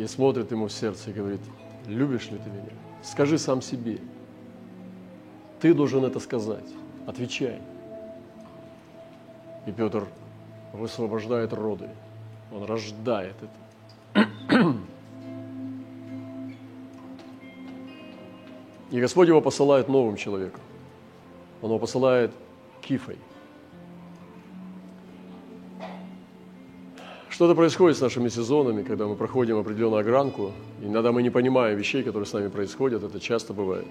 и 0.00 0.06
смотрит 0.06 0.50
ему 0.50 0.68
в 0.68 0.72
сердце 0.72 1.10
и 1.10 1.12
говорит, 1.12 1.40
любишь 1.86 2.30
ли 2.30 2.38
ты 2.38 2.48
меня? 2.48 2.72
Скажи 3.02 3.36
сам 3.36 3.60
себе. 3.60 3.98
Ты 5.60 5.74
должен 5.74 6.06
это 6.06 6.20
сказать. 6.20 6.64
Отвечай. 7.06 7.60
И 9.66 9.72
Петр 9.72 10.06
высвобождает 10.72 11.52
роды. 11.52 11.90
Он 12.50 12.64
рождает 12.64 13.34
это. 14.14 14.68
И 18.90 18.98
Господь 18.98 19.28
его 19.28 19.42
посылает 19.42 19.88
новым 19.88 20.16
человеком. 20.16 20.62
Он 21.60 21.68
его 21.68 21.78
посылает 21.78 22.32
кифой– 22.80 23.18
Что-то 27.40 27.54
происходит 27.54 27.96
с 27.96 28.02
нашими 28.02 28.28
сезонами, 28.28 28.82
когда 28.82 29.06
мы 29.06 29.16
проходим 29.16 29.56
определенную 29.56 30.00
огранку. 30.00 30.52
Иногда 30.82 31.10
мы 31.10 31.22
не 31.22 31.30
понимаем 31.30 31.78
вещей, 31.78 32.02
которые 32.02 32.26
с 32.26 32.34
нами 32.34 32.48
происходят. 32.48 33.02
Это 33.02 33.18
часто 33.18 33.54
бывает. 33.54 33.86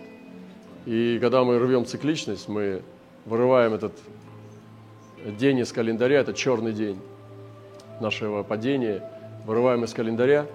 И 0.86 1.18
когда 1.20 1.44
мы 1.44 1.58
рвем 1.58 1.84
цикличность, 1.84 2.48
мы 2.48 2.84
вырываем 3.26 3.74
этот 3.74 3.94
день 5.26 5.58
из 5.58 5.72
календаря, 5.74 6.20
это 6.20 6.36
черный 6.36 6.74
день 6.74 7.00
нашего 8.00 8.44
падения, 8.44 9.04
вырываем 9.48 9.84
из 9.84 9.96
календаря 9.96 10.46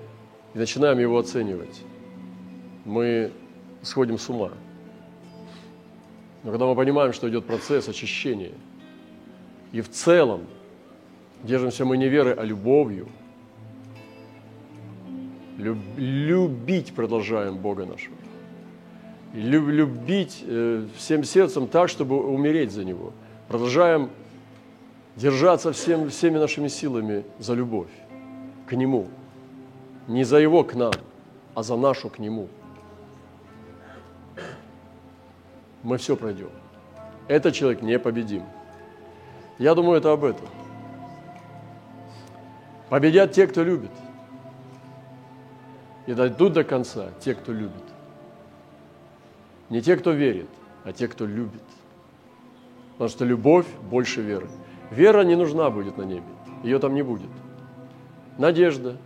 и 0.55 0.59
начинаем 0.59 1.01
его 1.01 1.19
оценивать. 1.19 1.83
Мы 2.85 3.33
сходим 3.83 4.21
с 4.21 4.29
ума. 4.29 4.53
Но 6.45 6.53
когда 6.53 6.67
мы 6.67 6.77
понимаем, 6.77 7.13
что 7.13 7.29
идет 7.29 7.45
процесс 7.45 7.89
очищения, 7.89 8.53
и 9.73 9.81
в 9.81 9.91
целом 9.91 10.43
держимся 11.45 11.85
мы 11.85 11.97
не 11.97 12.09
верой, 12.09 12.35
а 12.35 12.45
любовью, 12.45 13.09
любить 15.57 16.95
продолжаем 16.95 17.59
Бога 17.59 17.87
нашего. 17.87 18.17
Любить 19.35 20.45
э, 20.47 20.87
всем 20.97 21.25
сердцем 21.25 21.67
так, 21.67 21.89
чтобы 21.89 22.21
умереть 22.23 22.71
за 22.71 22.85
Него. 22.85 23.13
Продолжаем 23.49 24.11
держаться 25.17 25.73
всем, 25.73 26.09
всеми 26.09 26.39
нашими 26.39 26.69
силами 26.69 27.25
за 27.39 27.55
любовь 27.55 27.91
к 28.67 28.73
Нему. 28.75 29.09
Не 30.07 30.25
за 30.25 30.39
Его 30.39 30.63
к 30.65 30.75
нам, 30.75 30.93
а 31.55 31.63
за 31.63 31.77
нашу 31.77 32.11
к 32.11 32.19
Нему. 32.19 32.49
Мы 35.83 35.99
все 35.99 36.17
пройдем. 36.17 36.51
Этот 37.27 37.55
человек 37.55 37.83
непобедим. 37.83 38.45
Я 39.59 39.75
думаю, 39.75 39.99
это 39.99 40.13
об 40.13 40.25
этом. 40.25 40.47
Победят 42.95 43.33
те, 43.33 43.49
кто 43.49 43.65
любит. 43.65 43.91
И 46.07 46.15
дойдут 46.15 46.53
до 46.53 46.63
конца 46.63 47.09
те, 47.19 47.35
кто 47.35 47.51
любит. 47.51 47.83
Не 49.69 49.83
те, 49.83 49.97
кто 49.97 50.13
верит, 50.13 50.47
а 50.85 50.93
те, 50.93 51.09
кто 51.09 51.27
любит. 51.27 51.65
Потому 52.93 53.09
что 53.11 53.25
любовь 53.25 53.67
больше 53.91 54.21
веры. 54.23 54.47
Вера 54.93 55.23
не 55.23 55.35
нужна 55.35 55.71
будет 55.71 55.99
на 55.99 56.03
небе, 56.03 56.23
ее 56.63 56.79
там 56.79 56.95
не 56.95 57.03
будет. 57.03 57.31
Надежда, 58.39 58.97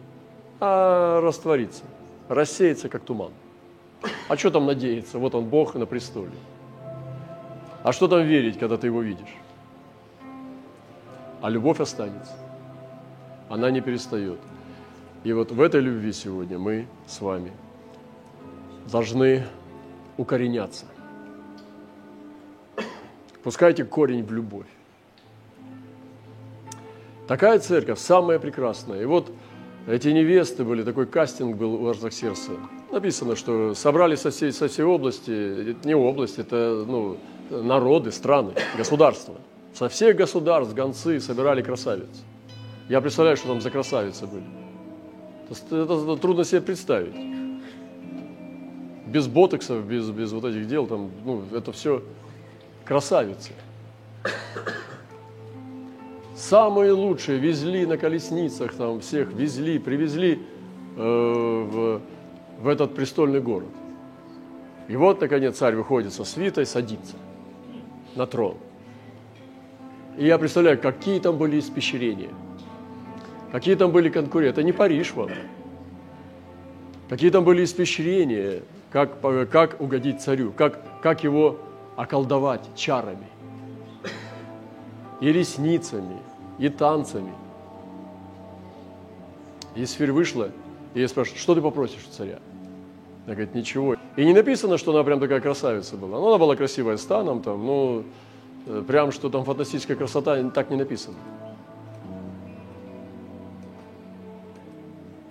а 0.60 1.22
растворится, 1.22 1.84
рассеется, 2.28 2.90
как 2.90 3.04
туман. 3.04 3.32
А 4.28 4.36
что 4.36 4.50
там 4.50 4.66
надеяться? 4.66 5.18
Вот 5.18 5.34
он, 5.34 5.46
Бог 5.46 5.76
на 5.76 5.86
престоле. 5.86 6.36
А 7.82 7.92
что 7.92 8.06
там 8.06 8.20
верить, 8.20 8.58
когда 8.58 8.76
ты 8.76 8.88
его 8.88 9.00
видишь? 9.00 9.34
А 11.40 11.48
любовь 11.48 11.80
останется. 11.80 12.34
Она 13.48 13.70
не 13.70 13.80
перестает. 13.80 14.38
И 15.24 15.32
вот 15.32 15.50
в 15.50 15.60
этой 15.60 15.80
любви 15.80 16.12
сегодня 16.12 16.58
мы 16.58 16.86
с 17.06 17.20
вами 17.20 17.52
должны 18.90 19.44
укореняться. 20.16 20.86
Пускайте 23.42 23.84
корень 23.84 24.24
в 24.24 24.32
любовь. 24.32 24.66
Такая 27.26 27.58
церковь 27.58 27.98
самая 27.98 28.38
прекрасная. 28.38 29.02
И 29.02 29.04
вот 29.04 29.30
эти 29.86 30.08
невесты 30.08 30.64
были, 30.64 30.82
такой 30.82 31.06
кастинг 31.06 31.56
был 31.56 31.74
у 31.74 31.88
Артаксерса. 31.88 32.52
Написано, 32.90 33.36
что 33.36 33.74
собрали 33.74 34.16
со 34.16 34.30
всей, 34.30 34.52
со 34.52 34.68
всей 34.68 34.84
области, 34.84 35.70
это 35.70 35.88
не 35.88 35.94
область, 35.94 36.38
это 36.38 36.84
ну, 36.86 37.18
народы, 37.50 38.12
страны, 38.12 38.52
государства. 38.76 39.36
Со 39.74 39.88
всех 39.88 40.16
государств 40.16 40.74
гонцы 40.74 41.20
собирали 41.20 41.62
красавиц. 41.62 42.08
Я 42.88 43.00
представляю, 43.00 43.36
что 43.36 43.48
там 43.48 43.60
за 43.60 43.70
красавицы 43.70 44.26
были. 44.26 44.44
Это, 45.50 45.76
это, 45.76 46.16
трудно 46.16 46.44
себе 46.44 46.60
представить. 46.60 47.14
Без 49.06 49.26
ботоксов, 49.26 49.84
без, 49.84 50.10
без 50.10 50.32
вот 50.32 50.44
этих 50.44 50.66
дел, 50.68 50.86
там, 50.86 51.10
ну, 51.24 51.42
это 51.52 51.72
все 51.72 52.02
красавицы. 52.84 53.52
Самые 56.34 56.92
лучшие 56.92 57.38
везли 57.38 57.84
на 57.84 57.98
колесницах, 57.98 58.74
там 58.74 59.00
всех 59.00 59.32
везли, 59.32 59.78
привезли 59.78 60.40
э, 60.96 61.00
в, 61.00 62.00
в 62.60 62.68
этот 62.68 62.94
престольный 62.94 63.40
город. 63.40 63.68
И 64.88 64.96
вот, 64.96 65.20
наконец, 65.20 65.58
царь 65.58 65.74
выходит 65.74 66.12
со 66.12 66.24
свитой, 66.24 66.64
садится 66.64 67.16
на 68.14 68.26
трон. 68.26 68.56
И 70.16 70.26
я 70.26 70.38
представляю, 70.38 70.78
какие 70.80 71.20
там 71.20 71.36
были 71.36 71.58
испещрения, 71.58 72.30
какие 73.52 73.74
там 73.74 73.90
были 73.90 74.08
конкуренты. 74.08 74.50
Это 74.50 74.62
не 74.62 74.72
Париж 74.72 75.12
вам. 75.14 75.30
Какие 77.08 77.30
там 77.30 77.44
были 77.44 77.64
испещрения, 77.64 78.62
как, 78.90 79.20
как 79.50 79.80
угодить 79.80 80.20
царю, 80.20 80.52
как, 80.52 81.00
как 81.00 81.24
его 81.24 81.58
околдовать 81.96 82.68
чарами 82.76 83.26
и 85.20 85.32
ресницами, 85.32 86.18
и 86.58 86.68
танцами. 86.68 87.32
И 89.74 89.84
Сфирь 89.86 90.12
вышла, 90.12 90.50
и 90.94 91.00
я 91.00 91.08
спрашиваю, 91.08 91.40
что 91.40 91.54
ты 91.54 91.60
попросишь 91.60 92.06
у 92.08 92.12
царя? 92.12 92.38
Она 93.26 93.34
говорит, 93.34 93.54
ничего. 93.54 93.96
И 94.16 94.24
не 94.24 94.32
написано, 94.32 94.78
что 94.78 94.92
она 94.92 95.04
прям 95.04 95.20
такая 95.20 95.40
красавица 95.40 95.96
была. 95.96 96.18
Ну, 96.18 96.28
она 96.28 96.38
была 96.38 96.56
красивая 96.56 96.96
станом, 96.96 97.42
там, 97.42 97.64
ну, 97.64 98.04
э, 98.66 98.82
прям, 98.86 99.12
что 99.12 99.28
там 99.28 99.44
фантастическая 99.44 99.96
красота, 99.96 100.42
так 100.50 100.70
не 100.70 100.76
написано. 100.76 101.16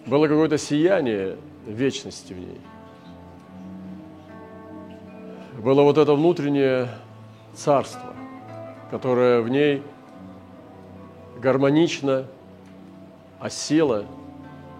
Было 0.08 0.30
какое-то 0.30 0.58
сияние 0.58 1.36
вечности 1.66 2.32
в 2.32 2.40
ней. 2.40 2.62
Было 5.62 5.84
вот 5.84 5.98
это 5.98 6.14
внутреннее 6.14 6.88
царство, 7.54 8.14
которое 8.90 9.42
в 9.42 9.50
ней 9.50 9.84
гармонично 11.42 12.26
осела 13.40 14.06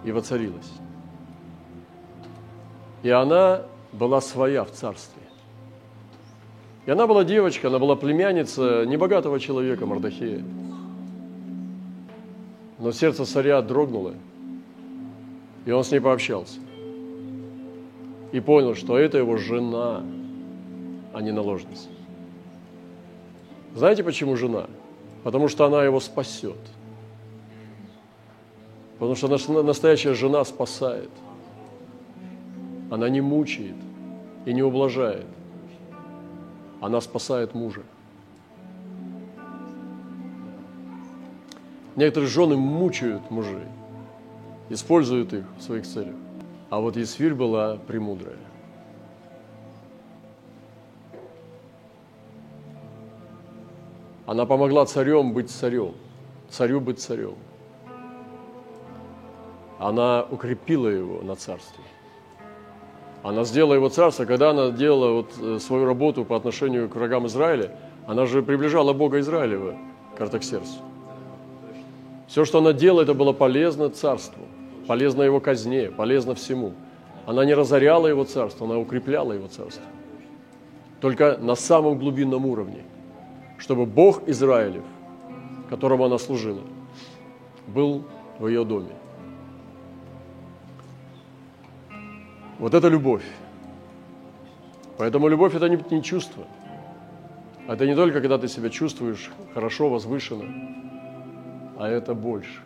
и 0.02 0.12
воцарилась. 0.12 0.72
И 3.02 3.10
она 3.10 3.62
была 3.92 4.22
своя 4.22 4.64
в 4.64 4.70
царстве. 4.70 5.22
И 6.86 6.90
она 6.90 7.06
была 7.06 7.22
девочка, 7.24 7.68
она 7.68 7.78
была 7.78 7.96
племянница 7.96 8.86
небогатого 8.86 9.38
человека 9.38 9.84
Мардахея. 9.84 10.42
Но 12.78 12.92
сердце 12.92 13.26
царя 13.26 13.60
дрогнуло, 13.60 14.14
и 15.68 15.70
он 15.70 15.84
с 15.84 15.90
ней 15.90 16.00
пообщался. 16.00 16.60
И 18.32 18.40
понял, 18.40 18.74
что 18.74 18.96
это 18.96 19.18
его 19.18 19.36
жена, 19.36 20.02
а 21.12 21.20
не 21.20 21.30
наложница. 21.30 21.88
Знаете, 23.74 24.02
почему 24.02 24.34
жена? 24.34 24.64
Потому 25.24 25.48
что 25.48 25.66
она 25.66 25.84
его 25.84 26.00
спасет. 26.00 26.56
Потому 28.98 29.14
что 29.14 29.28
настоящая 29.62 30.14
жена 30.14 30.42
спасает. 30.46 31.10
Она 32.90 33.10
не 33.10 33.20
мучает 33.20 33.76
и 34.46 34.54
не 34.54 34.62
ублажает. 34.62 35.26
Она 36.80 37.02
спасает 37.02 37.52
мужа. 37.52 37.82
Некоторые 41.94 42.30
жены 42.30 42.56
мучают 42.56 43.30
мужей, 43.30 43.66
используют 44.68 45.32
их 45.32 45.44
в 45.58 45.62
своих 45.62 45.86
целях. 45.86 46.14
А 46.70 46.80
вот 46.80 46.96
Есфирь 46.96 47.34
была 47.34 47.76
премудрая. 47.86 48.36
Она 54.26 54.44
помогла 54.44 54.84
царем 54.84 55.32
быть 55.32 55.50
царем, 55.50 55.94
царю 56.50 56.80
быть 56.80 57.00
царем. 57.00 57.36
Она 59.78 60.26
укрепила 60.30 60.88
его 60.88 61.22
на 61.22 61.34
царстве. 61.34 61.82
Она 63.22 63.44
сделала 63.44 63.74
его 63.74 63.88
царство, 63.88 64.26
когда 64.26 64.50
она 64.50 64.70
делала 64.70 65.12
вот 65.12 65.32
э, 65.40 65.58
свою 65.60 65.86
работу 65.86 66.24
по 66.24 66.36
отношению 66.36 66.88
к 66.88 66.94
врагам 66.94 67.26
Израиля, 67.26 67.74
она 68.06 68.26
же 68.26 68.42
приближала 68.42 68.92
Бога 68.92 69.18
Израилева 69.20 69.76
к 70.16 70.20
Артаксерсу. 70.20 70.78
Все, 72.28 72.44
что 72.44 72.58
она 72.58 72.72
делала, 72.72 73.02
это 73.02 73.14
было 73.14 73.32
полезно 73.32 73.90
царству, 73.90 74.44
полезно 74.86 75.22
его 75.22 75.40
казне, 75.40 75.90
полезно 75.90 76.34
всему. 76.34 76.74
Она 77.26 77.44
не 77.44 77.54
разоряла 77.54 78.06
его 78.06 78.24
царство, 78.24 78.66
она 78.66 78.78
укрепляла 78.78 79.32
его 79.32 79.48
царство. 79.48 79.84
Только 81.00 81.36
на 81.38 81.56
самом 81.56 81.98
глубинном 81.98 82.46
уровне– 82.46 82.84
чтобы 83.58 83.86
Бог 83.86 84.26
Израилев, 84.28 84.84
которому 85.68 86.04
она 86.04 86.18
служила, 86.18 86.62
был 87.66 88.04
в 88.38 88.46
ее 88.46 88.64
доме. 88.64 88.92
Вот 92.58 92.74
это 92.74 92.88
любовь. 92.88 93.24
Поэтому 94.96 95.28
любовь– 95.28 95.54
это 95.54 95.68
не, 95.68 95.78
не 95.90 96.02
чувство. 96.02 96.44
Это 97.68 97.86
не 97.86 97.94
только, 97.94 98.20
когда 98.20 98.38
ты 98.38 98.48
себя 98.48 98.70
чувствуешь 98.70 99.30
хорошо, 99.54 99.90
возвышенно, 99.90 100.44
а 101.78 101.88
это 101.88 102.12
больше. 102.12 102.60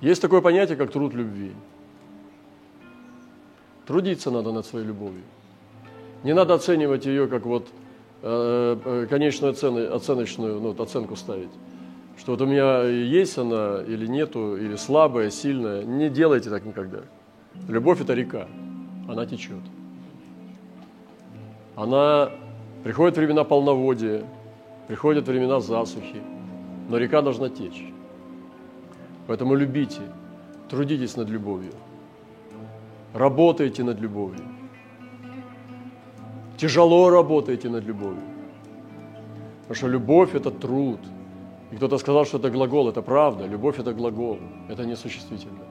Есть 0.00 0.22
такое 0.22 0.40
понятие, 0.40 0.76
как 0.76 0.90
труд 0.90 1.12
любви. 1.12 1.52
Трудиться 3.86 4.30
надо 4.30 4.52
над 4.52 4.64
своей 4.64 4.86
любовью. 4.86 5.22
Не 6.24 6.34
надо 6.34 6.54
оценивать 6.54 7.04
ее 7.04 7.26
как 7.26 7.44
вот 7.44 7.68
э, 8.22 8.76
э 8.84 9.06
конечную 9.08 9.52
оцен, 9.52 9.92
оценочную 9.92 10.60
ну, 10.60 10.82
оценку 10.82 11.14
ставить. 11.16 11.50
Что 12.16 12.32
вот 12.32 12.40
у 12.40 12.46
меня 12.46 12.84
есть 12.84 13.36
она 13.38 13.82
или 13.86 14.06
нету, 14.06 14.56
или 14.56 14.76
слабая, 14.76 15.30
сильная. 15.30 15.84
Не 15.84 16.08
делайте 16.08 16.48
так 16.48 16.64
никогда. 16.64 17.00
Любовь– 17.68 18.00
это 18.02 18.14
река, 18.14 18.48
она 19.08 19.26
течет. 19.26 19.62
Она 21.76 22.30
приходит 22.88 23.18
времена 23.18 23.44
полноводия, 23.44 24.24
приходят 24.86 25.28
времена 25.28 25.60
засухи, 25.60 26.22
но 26.88 26.96
река 26.96 27.20
должна 27.20 27.50
течь. 27.50 27.84
Поэтому 29.26 29.56
любите, 29.56 30.00
трудитесь 30.70 31.14
над 31.14 31.28
любовью, 31.28 31.72
работайте 33.12 33.84
над 33.84 34.00
любовью, 34.00 34.40
тяжело 36.56 37.10
работаете 37.10 37.68
над 37.68 37.84
любовью. 37.84 38.22
Потому 39.60 39.74
что 39.74 39.88
любовь– 39.88 40.30
это 40.34 40.50
труд. 40.50 41.00
И 41.72 41.76
кто-то 41.76 41.98
сказал, 41.98 42.24
что 42.24 42.38
это 42.38 42.50
глагол, 42.50 42.88
это 42.88 43.02
правда. 43.02 43.44
Любовь– 43.44 43.78
это 43.78 43.92
глагол, 43.92 44.38
это 44.70 44.86
не 44.86 44.96
существительное. 44.96 45.66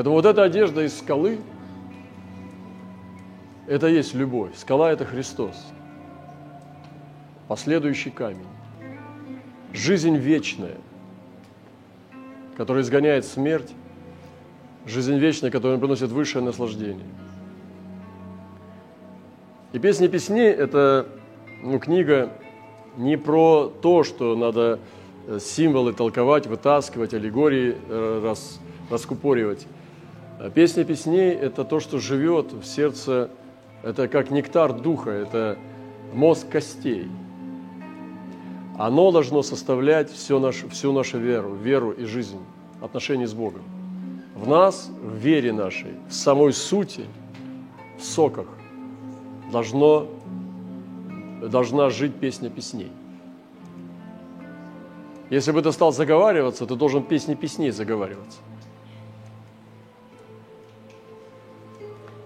Поэтому 0.00 0.16
вот 0.16 0.24
эта 0.24 0.44
одежда 0.44 0.82
из 0.82 0.98
скалы– 0.98 1.40
это 3.66 3.86
есть 3.86 4.14
любовь. 4.14 4.56
Скала– 4.56 4.90
это 4.92 5.04
Христос– 5.04 5.66
последующий 7.48 8.10
камень. 8.10 8.46
Жизнь 9.74 10.16
вечная, 10.16 10.78
которая 12.56 12.82
изгоняет 12.82 13.26
смерть, 13.26 13.74
жизнь 14.86 15.18
вечная, 15.18 15.50
которая 15.50 15.76
приносит 15.76 16.08
высшее 16.08 16.42
наслаждение. 16.42 17.04
И 19.74 19.78
«Песни 19.78 20.06
песней»– 20.06 20.48
это 20.48 21.08
ну, 21.62 21.78
книга 21.78 22.32
не 22.96 23.18
про 23.18 23.70
то, 23.82 24.02
что 24.02 24.34
надо 24.34 24.78
э, 25.26 25.38
символы 25.42 25.92
толковать, 25.92 26.46
вытаскивать, 26.46 27.12
аллегории 27.12 27.76
э, 27.86 28.20
рас, 28.24 28.58
раскупоривать. 28.88 29.66
А 30.40 30.50
«Песня 30.50 30.84
песней»– 30.84 31.30
это 31.40 31.64
то, 31.64 31.78
что 31.78 32.00
живет 32.00 32.52
в 32.52 32.64
сердце, 32.64 33.30
это 33.84 34.08
как 34.08 34.32
нектар 34.32 34.72
духа, 34.72 35.10
это 35.10 35.56
мозг 36.12 36.48
костей– 36.48 37.06
оно 38.80 39.12
должно 39.12 39.42
составлять 39.42 40.10
все 40.10 40.38
наш, 40.38 40.64
всю 40.70 40.90
нашу 40.92 41.18
веру, 41.18 41.52
веру 41.52 41.90
и 41.90 42.04
жизнь, 42.04 42.38
отношения 42.80 43.26
с 43.26 43.34
Богом. 43.34 43.60
В 44.34 44.48
нас, 44.48 44.90
в 45.02 45.16
вере 45.16 45.52
нашей, 45.52 45.90
в 46.08 46.14
самой 46.14 46.54
сути, 46.54 47.04
в 47.98 48.02
соках 48.02 48.46
должно, 49.52 50.08
должна 51.42 51.90
жить 51.90 52.14
песня 52.14 52.48
песней. 52.48 52.90
Если 55.28 55.52
бы 55.52 55.60
ты 55.60 55.72
стал 55.72 55.92
заговариваться, 55.92 56.64
ты 56.64 56.74
должен 56.74 57.02
песни 57.02 57.34
песней 57.34 57.72
заговариваться. 57.72 58.38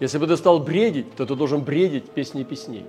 Если 0.04 0.18
бы 0.18 0.26
ты 0.26 0.36
стал 0.36 0.60
бредить, 0.60 1.14
то 1.16 1.24
ты 1.24 1.34
должен 1.34 1.62
бредить 1.62 2.10
песни 2.10 2.42
песней. 2.42 2.84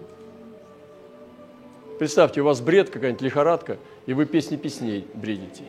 Представьте, 1.98 2.42
у 2.42 2.44
вас 2.44 2.60
бред, 2.60 2.90
какая-нибудь 2.90 3.22
лихорадка, 3.22 3.78
и 4.06 4.12
вы 4.12 4.26
песни 4.26 4.58
песней 4.58 5.08
бредите. 5.14 5.64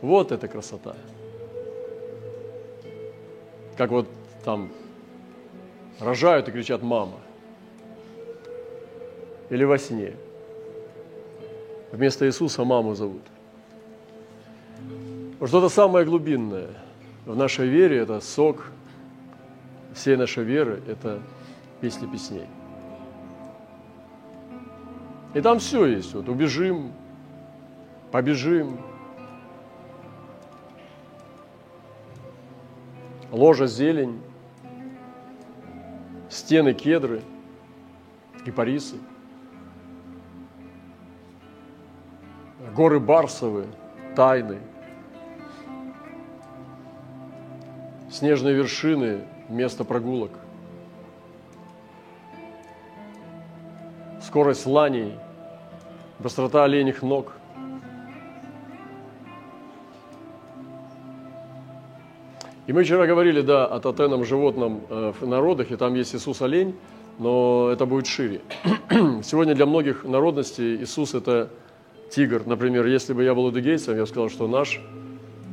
Вот 0.00 0.32
это 0.32 0.48
красота. 0.48 0.96
Как 3.76 3.90
вот 3.90 4.08
там 4.42 4.70
рожают 6.00 6.48
и 6.48 6.50
кричат 6.50 6.80
«мама». 6.80 7.20
Или 9.50 9.64
во 9.64 9.76
сне. 9.76 10.16
Вместо 11.92 12.26
Иисуса 12.26 12.64
маму 12.64 12.94
зовут. 12.94 13.20
Что-то 15.46 15.68
самое 15.68 16.06
глубинное 16.06 16.70
в 17.26 17.36
нашей 17.36 17.68
вере– 17.68 17.98
это 17.98 18.18
сок 18.22 18.72
всей 19.94 20.16
нашей 20.16 20.44
веры, 20.44 20.82
это 20.86 21.20
песни 21.80 22.06
песней. 22.06 22.46
И 25.34 25.40
там 25.40 25.58
все 25.58 25.86
есть. 25.86 26.14
Вот 26.14 26.28
убежим, 26.28 26.92
побежим. 28.10 28.78
Ложа 33.30 33.66
зелень, 33.66 34.20
стены 36.28 36.74
кедры, 36.74 37.22
кипарисы, 38.44 38.96
горы 42.76 43.00
Барсовы, 43.00 43.66
тайны, 44.14 44.58
снежные 48.10 48.54
вершины, 48.54 49.24
место 49.52 49.84
прогулок. 49.84 50.32
скорость 54.32 54.64
ланей, 54.64 55.12
быстрота 56.18 56.64
оленях 56.64 57.02
ног. 57.02 57.32
И 62.66 62.72
мы 62.72 62.84
вчера 62.84 63.06
говорили, 63.06 63.42
да, 63.42 63.66
о 63.66 63.78
тотемном 63.78 64.24
животном 64.24 64.80
э, 64.88 65.12
в 65.20 65.26
народах, 65.26 65.70
и 65.70 65.76
там 65.76 65.92
есть 65.94 66.14
Иисус 66.14 66.40
олень, 66.40 66.74
но 67.18 67.68
это 67.70 67.84
будет 67.84 68.06
шире. 68.06 68.40
Сегодня 69.22 69.54
для 69.54 69.66
многих 69.66 70.04
народностей 70.04 70.76
Иисус– 70.76 71.12
это 71.14 71.50
тигр. 72.10 72.42
Например, 72.46 72.86
если 72.86 73.12
бы 73.12 73.24
я 73.24 73.34
был 73.34 73.44
удыгейцем, 73.44 73.96
я 73.96 74.00
бы 74.00 74.06
сказал, 74.06 74.30
что 74.30 74.48
наш 74.48 74.80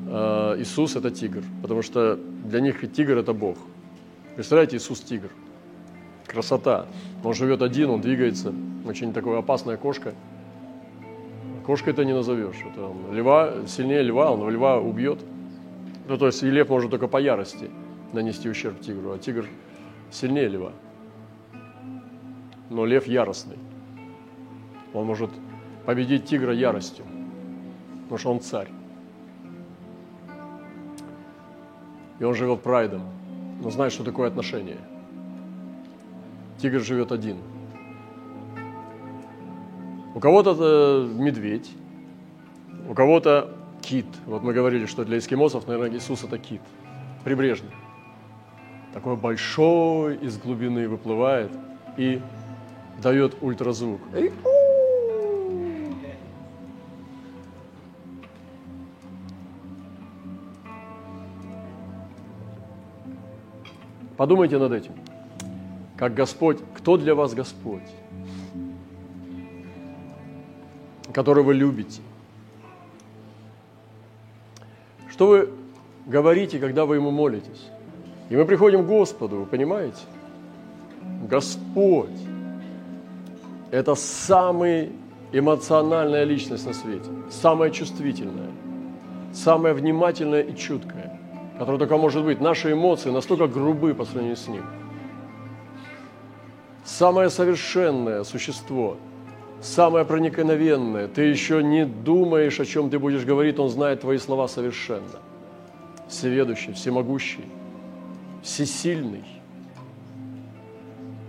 э, 0.07 0.55
Иисус– 0.59 0.95
это 0.95 1.11
тигр, 1.11 1.43
потому 1.61 1.81
что 1.81 2.17
для 2.45 2.61
них 2.61 2.89
тигр– 2.93 3.17
это 3.17 3.33
Бог. 3.33 3.57
Представляете, 4.39 4.77
Иисус– 4.77 5.01
тигр– 5.01 5.31
красота. 6.25 6.85
Он 7.25 7.33
живет 7.33 7.61
один, 7.61 7.89
он 7.89 7.99
двигается. 7.99 8.53
Очень 8.85 9.11
такая 9.11 9.37
опасная 9.37 9.75
кошка. 9.75 10.13
Кошкой 11.65 11.91
это 11.91 12.05
не 12.05 12.13
назовешь. 12.13 12.55
Это 12.71 12.85
он, 12.85 13.13
льва, 13.13 13.67
сильнее 13.67 14.01
льва, 14.01 14.31
он 14.31 14.49
льва 14.49 14.79
убьет. 14.79 15.19
Ну, 16.07 16.17
то 16.17 16.27
есть 16.27 16.41
и 16.41 16.49
лев 16.49 16.69
может 16.69 16.89
только 16.89 17.09
по 17.09 17.17
ярости 17.17 17.69
нанести 18.13 18.49
ущерб 18.49 18.79
тигру, 18.79 19.11
а 19.11 19.17
тигр 19.17 19.45
сильнее 20.09 20.47
льва. 20.47 20.71
Но 22.69 22.85
лев 22.85 23.07
яростный. 23.07 23.57
Он 24.93 25.05
может 25.05 25.31
победить 25.85 26.23
тигра 26.23 26.53
яростью, 26.53 27.03
потому 28.03 28.17
что 28.17 28.31
он 28.31 28.39
царь. 28.39 28.69
И 32.19 32.23
он 32.23 32.33
живет 32.35 32.61
прайдом, 32.61 33.01
но 33.59 33.69
знает, 33.69 33.93
что 33.93 34.03
такое 34.03 34.27
отношение– 34.27 34.77
Тигр 36.61 36.81
живет 36.81 37.11
один. 37.13 37.37
У 40.13 40.19
кого-то 40.19 40.51
это 40.51 41.07
медведь, 41.13 41.71
у 42.89 42.93
кого-то 42.93 43.55
кит. 43.81 44.07
Вот 44.25 44.43
мы 44.43 44.53
говорили, 44.53 44.85
что 44.85 45.05
для 45.05 45.19
эскимосов, 45.19 45.67
наверное, 45.67 45.97
Иисус 45.97 46.23
это 46.23 46.37
кит, 46.37 46.61
прибрежный. 47.23 47.71
Такой 48.93 49.15
большой 49.15 50.17
из 50.17 50.37
глубины 50.37 50.89
выплывает 50.89 51.51
и 51.95 52.19
дает 53.01 53.41
ультразвук. 53.41 54.01
Подумайте 64.19 64.57
над 64.57 64.73
этим 64.73 64.91
как 65.95 66.13
Господь, 66.13 66.57
кто 66.73 66.97
для 66.97 67.15
вас 67.15 67.33
Господь, 67.33 67.89
которого 71.13 71.43
вы 71.43 71.53
любите. 71.53 72.01
Что 75.09 75.27
вы 75.27 75.49
говорите, 76.05 76.59
когда 76.59 76.85
вы 76.85 76.97
Ему 76.97 77.11
молитесь? 77.11 77.69
И 78.29 78.35
мы 78.35 78.43
приходим 78.43 78.83
к 78.83 78.87
Господу, 78.87 79.37
вы 79.37 79.45
понимаете? 79.45 80.01
Господь– 81.29 82.19
это 83.71 83.95
самый 83.95 84.91
эмоциональная 85.31 86.25
личность 86.25 86.65
на 86.65 86.73
свете, 86.73 87.09
самая 87.29 87.69
чувствительная, 87.69 88.51
самая 89.31 89.73
внимательная 89.73 90.41
и 90.41 90.53
чуткая, 90.57 91.08
которая 91.59 91.77
только 91.77 91.97
может 91.97 92.23
быть. 92.23 92.39
Наши 92.39 92.71
эмоции 92.71 93.11
настолько 93.11 93.47
грубы 93.47 93.93
по 93.93 94.05
сравнению 94.05 94.37
с 94.37 94.47
ним. 94.47 94.63
Самое 96.85 97.29
совершенное 97.29 98.23
существо, 98.23 98.95
самое 99.61 100.05
проникновенное. 100.05 101.09
Ты 101.09 101.23
еще 101.23 101.61
не 101.61 101.85
думаешь, 101.85 102.59
о 102.61 102.65
чем 102.65 102.89
ты 102.89 102.97
будешь 102.97 103.25
говорить, 103.25 103.59
он 103.59 103.69
знает 103.69 104.01
твои 104.01 104.17
слова 104.17 104.47
совершенно. 104.47 105.19
Всеведущий, 106.07 106.71
всемогущий, 106.73 107.45
всесильный, 108.41 109.25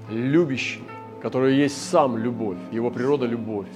любящий, 0.08 0.84
который 1.20 1.56
есть 1.56 1.90
сам 1.90 2.16
любовь, 2.16 2.56
его 2.70 2.90
природа– 2.90 3.26
любовь. 3.26 3.68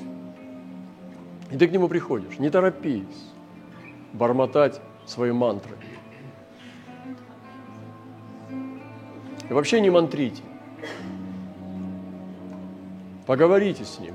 И 1.50 1.56
ты 1.56 1.66
к 1.66 1.72
нему 1.72 1.88
приходишь, 1.88 2.38
не 2.38 2.48
торопись 2.48 3.32
бормотать 4.12 4.80
свои 5.04 5.32
мантры. 5.32 5.74
И 9.48 9.52
вообще 9.52 9.80
не 9.80 9.90
мантрите. 9.90 10.42
Поговорите 13.26 13.84
с 13.84 13.98
ним 13.98 14.14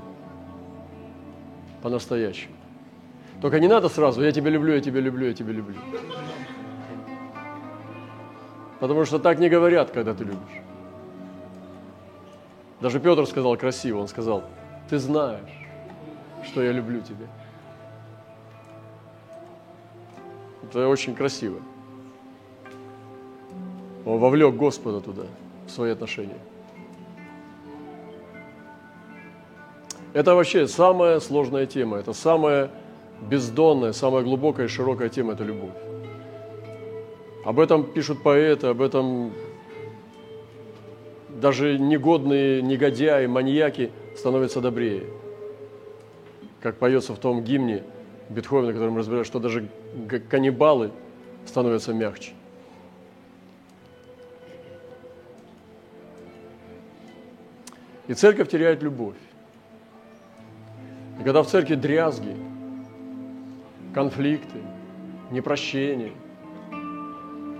по-настоящему. 1.82 2.54
Только 3.40 3.58
не 3.58 3.68
надо 3.68 3.88
сразу, 3.88 4.22
я 4.22 4.32
тебя 4.32 4.50
люблю, 4.50 4.74
я 4.74 4.80
тебя 4.80 5.00
люблю, 5.00 5.26
я 5.26 5.34
тебя 5.34 5.52
люблю. 5.52 5.76
Потому 8.80 9.04
что 9.04 9.18
так 9.18 9.38
не 9.38 9.48
говорят, 9.48 9.90
когда 9.90 10.14
ты 10.14 10.24
любишь. 10.24 10.62
Даже 12.80 12.98
Петр 12.98 13.26
сказал 13.26 13.56
красиво, 13.56 13.98
он 13.98 14.08
сказал, 14.08 14.44
ты 14.88 14.98
знаешь, 14.98 15.68
что 16.44 16.62
я 16.62 16.72
люблю 16.72 17.00
тебя. 17.00 17.26
Это 20.62 20.88
очень 20.88 21.14
красиво. 21.14 21.60
Он 24.10 24.18
вовлек 24.18 24.56
Господа 24.56 25.00
туда, 25.00 25.22
в 25.68 25.70
свои 25.70 25.92
отношения. 25.92 26.38
Это 30.12 30.34
вообще 30.34 30.66
самая 30.66 31.20
сложная 31.20 31.66
тема, 31.66 31.98
это 31.98 32.12
самая 32.12 32.72
бездонная, 33.20 33.92
самая 33.92 34.24
глубокая 34.24 34.66
и 34.66 34.68
широкая 34.68 35.08
тема– 35.10 35.32
это 35.34 35.44
любовь. 35.44 35.70
Об 37.44 37.60
этом 37.60 37.84
пишут 37.84 38.20
поэты, 38.24 38.66
об 38.66 38.82
этом 38.82 39.32
даже 41.28 41.78
негодные 41.78 42.62
негодяи, 42.62 43.26
маньяки 43.26 43.92
становятся 44.16 44.60
добрее. 44.60 45.04
Как 46.60 46.78
поется 46.78 47.14
в 47.14 47.18
том 47.18 47.44
гимне 47.44 47.84
Бетховена, 48.28 48.72
который 48.72 48.90
мы 48.90 48.98
разбираем, 48.98 49.24
что 49.24 49.38
даже 49.38 49.68
каннибалы 50.28 50.90
становятся 51.46 51.94
мягче. 51.94 52.32
И 58.10 58.14
церковь 58.14 58.48
теряет 58.48 58.82
любовь. 58.82 59.14
И 61.20 61.22
когда 61.22 61.44
в 61.44 61.46
церкви 61.46 61.76
дрязги, 61.76 62.36
конфликты, 63.94 64.58
непрощение, 65.30 66.12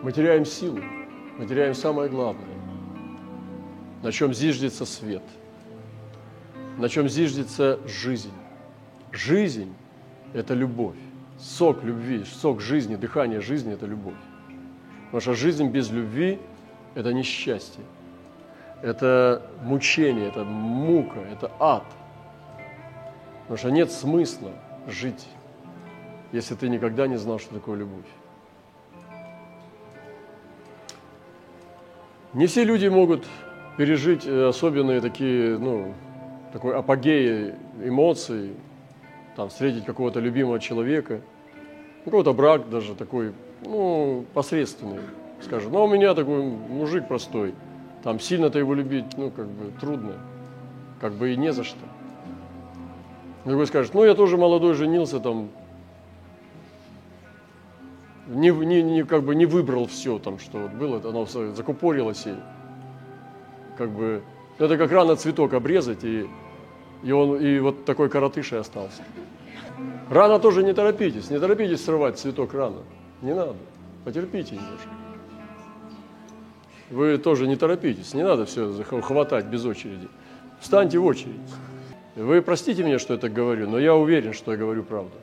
мы 0.03 0.11
теряем 0.11 0.45
силу, 0.45 0.81
мы 1.39 1.47
теряем 1.47 1.73
самое 1.73 2.11
главное, 2.11 2.59
на 4.03 4.11
чем 4.11 4.35
зиждется 4.35 4.87
свет, 4.87 5.23
на 6.79 6.89
чем 6.89 7.09
зиждется 7.09 7.79
жизнь. 7.87 8.35
Жизнь– 9.13 9.73
это 10.35 10.55
любовь, 10.55 10.99
сок 11.39 11.85
любви, 11.85 12.25
сок 12.25 12.61
жизни, 12.61 12.97
дыхание 12.97 13.41
жизни– 13.41 13.73
это 13.75 13.87
любовь. 13.87 14.19
Потому 15.13 15.21
что 15.21 15.35
жизнь 15.35 15.69
без 15.69 15.93
любви– 15.93 16.41
это 16.97 17.13
несчастье, 17.13 17.85
это 18.83 19.43
мучение, 19.63 20.29
это 20.29 20.45
мука, 20.45 21.21
это 21.33 21.51
ад– 21.59 21.85
Потому 23.51 23.59
что 23.59 23.71
нет 23.73 23.91
смысла 23.91 24.53
жить, 24.87 25.27
если 26.31 26.55
ты 26.55 26.69
никогда 26.69 27.09
не 27.09 27.17
знал, 27.17 27.41
что 27.41 27.53
такое 27.53 27.79
любовь. 27.79 28.05
Не 32.33 32.47
все 32.47 32.63
люди 32.63 32.87
могут 32.87 33.27
пережить 33.77 34.25
э, 34.25 34.47
особенные 34.47 35.01
такие, 35.01 35.59
ну, 35.59 35.95
такой 36.53 36.77
апогей 36.77 37.55
эмоций, 37.83 38.53
там, 39.35 39.49
встретить 39.49 39.85
какого-то 39.85 40.21
любимого 40.21 40.61
человека, 40.61 41.21
какой-то 42.05 42.33
брак 42.33 42.71
даже 42.71 42.95
такой, 42.95 43.33
ну, 43.63 44.27
посредственный, 44.33 45.01
скажем. 45.43 45.73
Но 45.73 45.87
у 45.87 45.89
меня 45.89 46.15
такой 46.15 46.45
мужик 46.45 47.09
простой, 47.09 47.53
там 48.03 48.21
сильно-то 48.21 48.59
его 48.59 48.75
любить, 48.75 49.17
ну, 49.17 49.31
как 49.31 49.47
бы 49.47 49.73
трудно, 49.81 50.15
как 51.01 51.13
бы 51.15 51.33
и 51.33 51.37
не 51.37 51.53
за 51.53 51.65
что. 51.65 51.79
Другой 53.45 53.67
скажет, 53.67 53.95
ну 53.95 54.05
я 54.05 54.15
тоже 54.15 54.37
молодой 54.37 54.75
женился, 54.75 55.19
там, 55.19 55.49
не, 58.27 58.51
не, 58.51 58.83
не, 58.83 59.03
как 59.05 59.23
бы 59.23 59.35
не 59.35 59.47
выбрал 59.47 59.87
все, 59.87 60.19
там, 60.19 60.39
что 60.39 60.59
вот 60.59 60.73
было, 60.73 61.01
оно 61.09 61.25
все 61.25 61.53
закупорилось, 61.53 62.27
и 62.27 62.35
как 63.77 63.91
бы, 63.91 64.23
это 64.59 64.77
как 64.77 64.93
рано 64.93 65.17
цветок 65.17 65.55
обрезать, 65.55 66.05
и, 66.05 66.27
и 67.03 67.13
он, 67.13 67.37
и 67.39 67.59
вот 67.61 67.85
такой 67.85 68.09
коротышей 68.09 68.59
остался. 68.59 69.03
Рано 70.11 70.39
тоже 70.39 70.63
не 70.63 70.75
торопитесь, 70.75 71.31
не 71.31 71.39
торопитесь 71.39 71.83
срывать 71.83 72.19
цветок 72.19 72.53
рано, 72.53 72.83
не 73.23 73.35
надо, 73.35 73.57
потерпите 74.05 74.57
немножко. 74.57 75.00
Вы 76.91 77.19
тоже 77.19 77.47
не 77.47 77.55
торопитесь, 77.55 78.15
не 78.15 78.25
надо 78.25 78.47
все 78.47 78.73
хватать 78.83 79.47
без 79.47 79.65
очереди. 79.65 80.09
Встаньте 80.61 80.99
в 80.99 81.05
очередь. 81.05 81.37
Вы 82.17 82.43
простите 82.43 82.83
меня, 82.83 82.99
что 82.99 83.15
я 83.15 83.21
так 83.21 83.33
говорю, 83.33 83.71
но 83.71 83.79
я 83.79 83.95
уверен, 83.95 84.33
что 84.33 84.51
я 84.51 84.59
говорю 84.59 84.83
правду. 84.83 85.17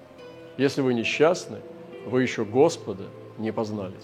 Если 0.58 0.82
вы 0.82 0.94
несчастны, 0.94 1.58
вы 2.06 2.22
еще 2.22 2.46
Господа 2.46 3.04
не 3.38 3.52
познали. 3.52 3.96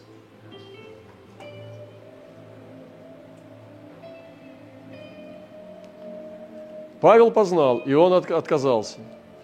Павел 6.99 7.31
познал, 7.31 7.79
и 7.79 7.93
он 7.93 8.13
отказался 8.13 8.99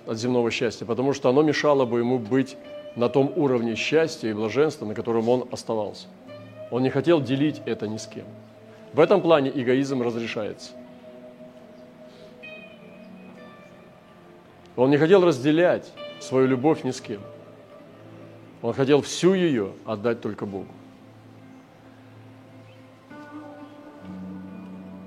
от 0.06 0.18
земного 0.18 0.52
счастья, 0.52 0.86
потому 0.86 1.14
что 1.14 1.30
оно 1.30 1.42
мешало 1.42 1.86
бы 1.86 2.00
ему 2.00 2.20
быть 2.20 2.58
на 2.96 3.10
том 3.10 3.34
уровне 3.36 3.76
счастья 3.76 4.30
и 4.30 4.34
блаженства, 4.34 4.86
на 4.86 4.94
котором 4.94 5.28
он 5.30 5.48
оставался. 5.52 6.08
Он 6.72 6.84
не 6.84 6.90
хотел 6.90 7.22
делить 7.22 7.62
это 7.66 7.88
ни 7.88 7.98
с 7.98 8.06
кем. 8.06 8.26
В 8.94 9.00
этом 9.00 9.22
плане 9.22 9.52
эгоизм 9.54 10.02
разрешается. 10.02 10.72
Он 14.76 14.90
не 14.90 14.98
хотел 14.98 15.26
разделять 15.26 15.92
свою 16.20 16.48
любовь 16.48 16.84
ни 16.84 16.92
с 16.92 17.02
кем. 17.02 17.22
Он 18.62 18.74
хотел 18.74 19.02
всю 19.02 19.34
ее 19.34 19.74
отдать 19.86 20.22
только 20.22 20.46
Богу. 20.46 20.68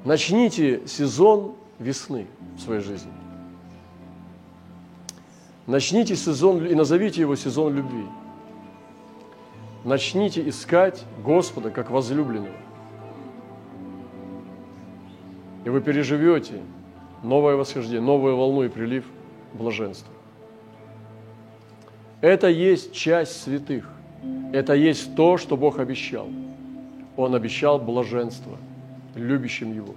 Начните 0.04 0.86
сезон 0.86 1.54
весны 1.78 2.26
в 2.56 2.60
своей 2.60 2.80
жизни. 2.80 3.12
Начните 5.66 6.16
сезон 6.16 6.66
и 6.66 6.74
назовите 6.74 7.20
его 7.20 7.36
сезон 7.36 7.74
любви. 7.74 8.04
Начните 9.84 10.48
искать 10.48 11.04
Господа 11.24 11.70
как 11.70 11.90
возлюбленного. 11.90 12.54
И 15.64 15.68
вы 15.68 15.80
переживете 15.80 16.60
новое 17.22 17.56
восхождение, 17.56 18.00
новую 18.00 18.36
волну 18.36 18.64
и 18.64 18.68
прилив– 18.68 19.04
блаженства. 19.54 20.12
Это 22.20 22.48
есть 22.48 22.92
часть 22.92 23.42
святых. 23.42 23.88
Это 24.52 24.74
есть 24.74 25.14
то, 25.16 25.36
что 25.38 25.56
Бог 25.56 25.78
обещал. 25.78 26.28
Он 27.16 27.34
обещал 27.34 27.78
блаженство 27.78 28.56
любящим 29.14 29.74
Его. 29.74 29.94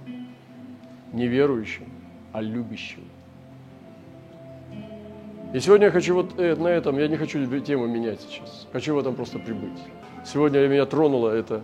Не 1.12 1.28
верующим, 1.28 1.88
а 2.32 2.42
любящим. 2.42 3.04
И 5.54 5.60
сегодня 5.60 5.86
я 5.86 5.92
хочу 5.92 6.14
вот 6.14 6.38
э, 6.38 6.54
на 6.56 6.68
этом, 6.68 6.98
я 6.98 7.08
не 7.08 7.16
хочу 7.16 7.44
тему 7.60 7.86
менять 7.86 8.20
сейчас. 8.20 8.66
Хочу 8.72 8.94
в 8.94 8.98
этом 8.98 9.14
просто 9.14 9.38
прибыть. 9.38 9.78
Сегодня 10.24 10.66
меня 10.66 10.86
тронуло 10.86 11.30
это, 11.30 11.62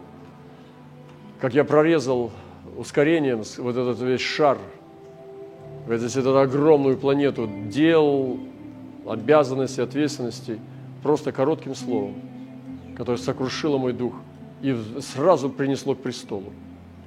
как 1.41 1.55
я 1.55 1.65
прорезал 1.65 2.31
ускорением 2.77 3.43
вот 3.59 3.77
этот 3.77 4.01
весь 4.01 4.21
шар 4.21 4.59
здесь 5.89 6.17
эту 6.17 6.39
огромную 6.39 6.97
планету 6.97 7.49
дел, 7.67 8.39
обязанностей, 9.07 9.83
ответственностей, 9.83 10.61
просто 11.03 11.33
коротким 11.33 11.75
словом, 11.75 12.15
которое 12.97 13.19
сокрушило 13.19 13.79
мой 13.79 13.93
дух 13.93 14.15
и 14.63 14.77
сразу 15.01 15.51
принесло 15.51 15.95
к 15.95 15.99
престолу. 15.99 16.53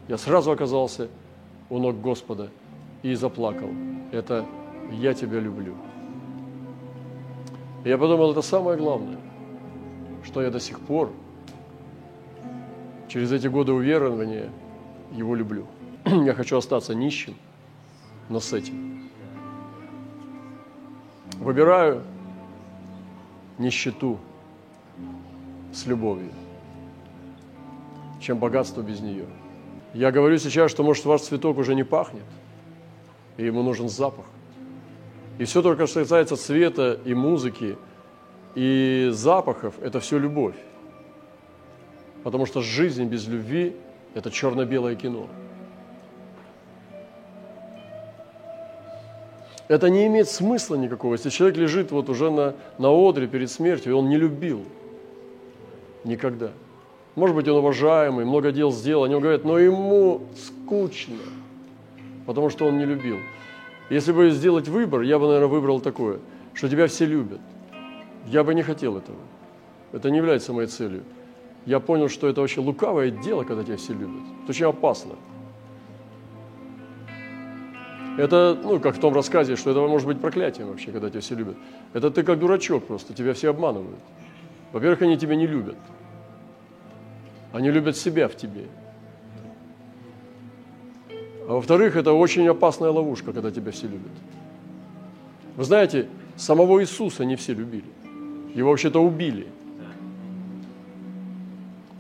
Я 0.08 0.18
сразу 0.18 0.52
оказался 0.52 1.08
у 1.70 1.80
ног 1.80 2.00
Господа 2.02 2.50
и 3.02 3.14
заплакал. 3.16 3.70
Это 4.12 4.46
я 4.92 5.14
тебя 5.14 5.40
люблю. 5.40 5.76
Я 7.86 8.00
подумал, 8.00 8.32
это 8.32 8.42
самое 8.42 8.80
главное, 8.80 9.20
что 10.24 10.42
я 10.42 10.50
до 10.50 10.60
сих 10.60 10.80
пор, 10.80 11.12
через 13.08 13.32
эти 13.32 13.46
годы 13.46 13.74
уверования, 13.74 14.50
его 15.12 15.36
люблю. 15.36 15.68
Я 16.06 16.34
хочу 16.34 16.58
остаться 16.58 16.96
нищим, 16.96 17.36
но 18.28 18.40
с 18.40 18.54
этим. 18.54 19.08
Выбираю 21.38 22.02
нищету 23.60 24.18
с 25.72 25.86
любовью, 25.86 26.32
чем 28.20 28.40
богатство 28.40 28.82
без 28.82 29.00
нее. 29.00 29.28
Я 29.94 30.12
говорю 30.12 30.40
сейчас, 30.40 30.72
что, 30.72 30.84
может, 30.84 31.06
ваш 31.06 31.22
цветок 31.22 31.60
уже 31.60 31.76
не 31.76 31.84
пахнет, 31.84 32.26
и 33.38 33.46
ему 33.46 33.62
нужен 33.62 33.90
запах. 33.90 34.26
И 35.38 35.44
все 35.44 35.62
только, 35.62 35.86
что 35.88 36.00
касается 36.02 36.38
цвета 36.38 36.98
и 37.04 37.14
музыки, 37.14 37.78
и 38.56 39.10
запахов, 39.12 39.76
это 39.82 40.00
все 40.00 40.18
любовь. 40.18 40.56
Потому 42.24 42.46
что 42.46 42.62
жизнь 42.62 43.04
без 43.06 43.28
любви– 43.28 43.76
это 44.14 44.32
черно-белое 44.32 44.96
кино. 44.96 45.28
Это 49.68 49.90
не 49.90 50.08
имеет 50.08 50.30
смысла 50.30 50.76
никакого. 50.76 51.14
Если 51.14 51.30
человек 51.30 51.58
лежит 51.58 51.92
вот 51.92 52.10
уже 52.10 52.30
на, 52.30 52.56
на 52.78 52.90
одре 52.90 53.28
перед 53.28 53.50
смертью, 53.50 53.92
и 53.92 53.96
он 53.96 54.10
не 54.10 54.18
любил 54.18 54.64
никогда. 56.04 56.52
Может 57.16 57.36
быть, 57.36 57.48
он 57.48 57.58
уважаемый, 57.58 58.26
много 58.26 58.52
дел 58.52 58.72
сделал, 58.72 59.06
они 59.06 59.20
говорят, 59.20 59.44
но 59.44 59.58
ему 59.58 60.22
скучно, 60.36 61.18
потому 62.26 62.50
что 62.50 62.68
он 62.68 62.78
не 62.78 62.86
любил. 62.86 63.18
Если 63.90 64.12
бы 64.12 64.32
сделать 64.32 64.68
выбор, 64.68 65.02
я 65.02 65.20
бы, 65.20 65.28
наверное, 65.28 65.48
выбрал 65.48 65.80
такое, 65.80 66.20
что 66.54 66.70
тебя 66.70 66.88
все 66.88 67.06
любят. 67.06 67.40
Я 68.26 68.44
бы 68.44 68.56
не 68.56 68.64
хотел 68.64 68.98
этого. 68.98 69.20
Это 69.92 70.10
не 70.10 70.18
является 70.18 70.54
моей 70.54 70.68
целью. 70.68 71.04
Я 71.66 71.80
понял, 71.80 72.10
что 72.10 72.28
это 72.28 72.42
вообще 72.42 72.62
лукавое 72.62 73.12
дело, 73.12 73.44
когда 73.44 73.64
тебя 73.64 73.78
все 73.78 73.94
любят. 73.94 74.24
Это 74.44 74.50
очень 74.50 74.66
опасно. 74.66 75.16
Это, 78.18 78.58
ну, 78.64 78.80
как 78.80 78.96
в 78.96 79.00
том 79.00 79.14
рассказе, 79.14 79.56
что 79.56 79.72
это 79.72 79.82
может 79.82 80.08
быть 80.08 80.22
проклятием 80.22 80.70
вообще, 80.70 80.92
когда 80.92 81.10
тебя 81.10 81.22
все 81.22 81.36
любят. 81.36 81.58
Это 81.94 82.10
ты 82.12 82.24
как 82.24 82.40
дурачок 82.40 82.86
просто, 82.86 83.14
тебя 83.14 83.34
все 83.34 83.50
обманывают. 83.50 84.00
Во-первых, 84.72 85.02
они 85.02 85.18
тебя 85.18 85.36
не 85.36 85.48
любят. 85.48 85.76
Они 87.52 87.70
любят 87.72 87.98
себя 87.98 88.28
в 88.28 88.36
тебе. 88.36 88.68
А 91.48 91.54
во-вторых, 91.54 91.96
это 91.96 92.14
очень 92.14 92.48
опасная 92.48 92.90
ловушка, 92.90 93.32
когда 93.32 93.52
тебя 93.52 93.72
все 93.72 93.88
любят. 93.88 94.12
Вы 95.56 95.64
знаете, 95.64 96.08
самого 96.36 96.82
Иисуса 96.82 97.24
не 97.24 97.36
все 97.36 97.54
любили. 97.54 97.86
Его 98.56 98.72
вообще-то 98.72 99.00
убили. 99.00 99.48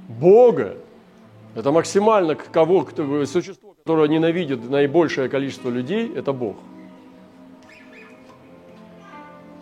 Бога, 0.07 0.77
это 1.53 1.71
максимально 1.71 2.35
кого, 2.35 2.85
кто, 2.85 3.25
существо, 3.25 3.75
которое 3.83 4.07
ненавидит 4.07 4.67
наибольшее 4.67 5.29
количество 5.29 5.69
людей, 5.69 6.11
это 6.15 6.33
Бог. 6.33 6.55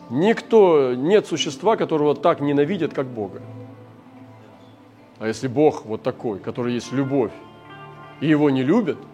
Никто, 0.10 0.94
нет 0.94 1.28
существа, 1.28 1.76
которого 1.76 2.16
так 2.16 2.40
ненавидят, 2.40 2.94
как 2.94 3.08
Бога. 3.08 3.42
А 5.20 5.28
если 5.28 5.48
Бог 5.48 5.86
вот 5.86 6.04
такой, 6.04 6.40
который 6.40 6.74
есть 6.74 6.94
любовь, 6.94 7.32
и 8.22 8.28
его 8.28 8.50
не 8.50 8.64
любят– 8.64 8.98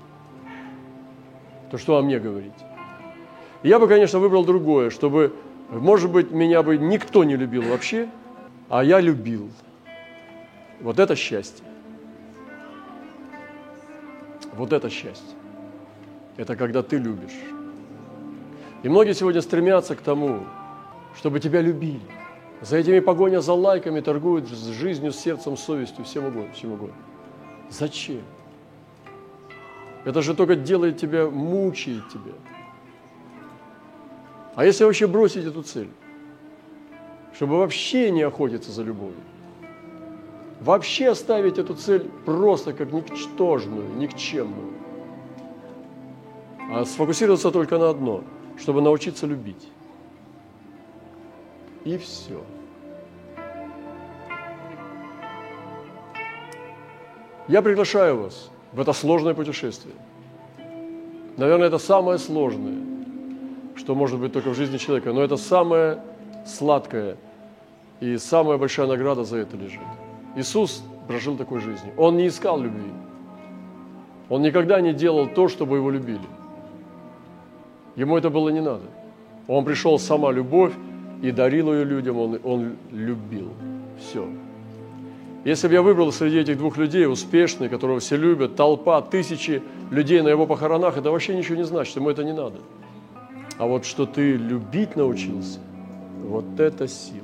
то 1.70 1.78
что 1.78 1.98
о 1.98 2.02
мне 2.02 2.20
говорить? 2.20 2.54
Я 3.64 3.80
бы, 3.80 3.88
конечно, 3.88 4.20
выбрал 4.20 4.46
другое, 4.46 4.90
чтобы, 4.90 5.34
может 5.70 6.12
быть, 6.12 6.32
меня 6.32 6.64
бы 6.64 6.78
никто 6.78 7.24
не 7.24 7.36
любил 7.36 7.64
вообще, 7.64 8.10
а 8.70 8.84
я 8.84 9.00
любил. 9.00 9.50
Вот 10.80 11.00
это 11.00 11.16
счастье. 11.16 11.66
Вот 14.54 14.74
это 14.74 14.90
счастье. 14.90 15.38
Это 16.38 16.56
когда 16.56 16.82
ты 16.82 16.98
любишь. 16.98 17.36
И 18.84 18.90
многие 18.90 19.14
сегодня 19.14 19.42
стремятся 19.42 19.96
к 19.96 20.02
тому, 20.02 20.46
чтобы 21.18 21.40
тебя 21.40 21.62
любили. 21.62 22.00
За 22.62 22.78
этими 22.78 23.00
погоня 23.00 23.42
за 23.42 23.54
лайками 23.54 24.00
торгуют 24.00 24.48
с 24.50 24.68
жизнью, 24.68 25.12
с 25.12 25.18
сердцем, 25.18 25.58
с 25.58 25.62
совестью, 25.62 26.06
всем 26.06 26.26
угодно, 26.26 26.54
всем 26.54 26.74
угодно. 26.74 26.96
Зачем? 27.70 28.22
Это 30.10 30.24
же 30.24 30.34
только 30.34 30.56
делает 30.56 30.98
тебя, 30.98 31.30
мучает 31.30 32.10
тебя. 32.10 32.34
А 34.56 34.65
если 34.65 34.84
вообще 34.84 35.06
бросить 35.06 35.45
эту 35.45 35.62
цель? 35.62 35.91
Чтобы 37.36 37.60
вообще 37.60 38.10
не 38.10 38.24
охотиться 38.24 38.72
за 38.72 38.82
любовью. 38.82 39.22
Вообще 40.62 41.10
оставить 41.10 41.60
эту 41.60 41.76
цель 41.76 42.10
просто 42.26 42.74
как 42.74 42.91
никчтожную, 42.91 43.88
никчемную. 43.98 44.74
А 46.72 46.86
сфокусироваться 46.86 47.52
только 47.52 47.78
на 47.78 47.91
одно, 47.91 48.24
чтобы 48.58 48.82
научиться 48.82 49.28
любить. 49.28 49.69
И 51.86 52.00
все. 52.00 52.43
Я 57.48 57.62
приглашаю 57.62 58.24
вас– 58.24 58.50
в 58.72 58.80
это 58.80 58.94
сложное 58.94 59.34
путешествие. 59.34 59.96
Наверное, 61.38 61.68
это 61.68 61.78
самое 61.78 62.18
сложное, 62.18 62.78
что 63.76 63.96
может 63.96 64.20
быть 64.20 64.34
только 64.34 64.50
в 64.50 64.56
жизни 64.56 64.78
человека, 64.78 65.14
но 65.14 65.22
это 65.22 65.38
самое 65.38 66.00
сладкое 66.46 67.16
и 68.00 68.18
самая 68.18 68.58
большая 68.58 68.88
награда 68.88 69.24
за 69.24 69.38
это 69.38 69.58
лежит. 69.58 69.80
Иисус 70.36 70.84
прожил 71.08 71.38
такой 71.38 71.60
жизнью. 71.60 71.94
Он 71.98 72.18
не 72.18 72.28
искал 72.28 72.60
любви. 72.60 72.92
Он 74.30 74.42
никогда 74.42 74.80
не 74.82 74.94
делал 74.94 75.28
то, 75.28 75.48
чтобы 75.48 75.78
его 75.78 75.90
любили. 75.90 76.28
Ему 77.96 78.18
это 78.18 78.30
было 78.30 78.50
не 78.50 78.62
надо. 78.62 78.86
Он 79.48 79.66
пришел 79.66 79.98
сама 79.98 80.32
любовь 80.32 80.74
и 81.22 81.32
дарил 81.32 81.74
ее 81.74 81.84
людям, 81.84 82.18
он, 82.18 82.40
он 82.44 82.76
любил. 82.92 83.52
Все. 83.98 84.28
Если 85.45 85.69
бы 85.69 85.73
я 85.73 85.82
выбрал 85.82 86.12
среди 86.12 86.39
этих 86.39 86.58
двух 86.58 86.78
людей 86.78 87.08
успешный, 87.08 87.69
которого 87.69 87.99
все 87.99 88.17
любят, 88.17 88.58
толпа, 88.58 89.02
тысячи 89.02 89.63
людей 89.89 90.21
на 90.21 90.28
его 90.28 90.45
похоронах, 90.45 90.97
это 90.97 91.12
вообще 91.12 91.36
ничего 91.36 91.56
не 91.56 91.63
значит, 91.63 91.95
ему 91.95 92.10
это 92.10 92.23
не 92.25 92.34
надо. 92.34 92.58
А 93.58 93.65
вот 93.65 93.86
что 93.86 94.06
ты 94.06 94.34
любить 94.36 94.97
научился, 94.97 95.60
вот 96.23 96.60
это 96.60 96.88
сила, 96.88 97.23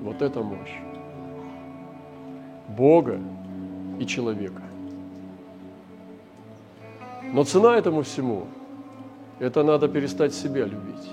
вот 0.00 0.22
это 0.22 0.40
мощь. 0.42 0.78
Бога 2.68 3.20
и 3.98 4.06
человека. 4.06 4.62
Но 7.32 7.44
цена 7.44 7.76
этому 7.76 8.02
всему– 8.02 8.46
это 9.38 9.62
надо 9.62 9.86
перестать 9.86 10.32
себя 10.34 10.64
любить. 10.64 11.10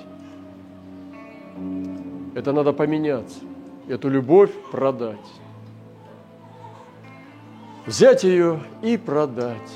Это 2.35 2.53
надо 2.53 2.71
поменяться, 2.71 3.39
эту 3.89 4.09
любовь 4.09 4.51
продать 4.71 5.17
взять 7.87 8.23
ее 8.23 8.59
и 8.83 8.97
продать. 8.97 9.71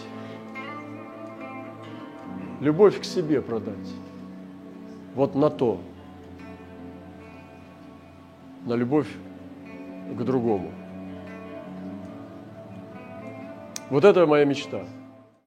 Любовь 2.60 3.00
к 3.00 3.04
себе 3.04 3.42
продать. 3.42 3.76
Вот 5.16 5.34
на 5.34 5.50
то. 5.50 5.82
На 8.66 8.74
любовь 8.74 9.08
к 10.16 10.24
другому. 10.24 10.72
Вот 13.90 14.06
это 14.06 14.28
моя 14.28 14.46
мечта. 14.46 14.86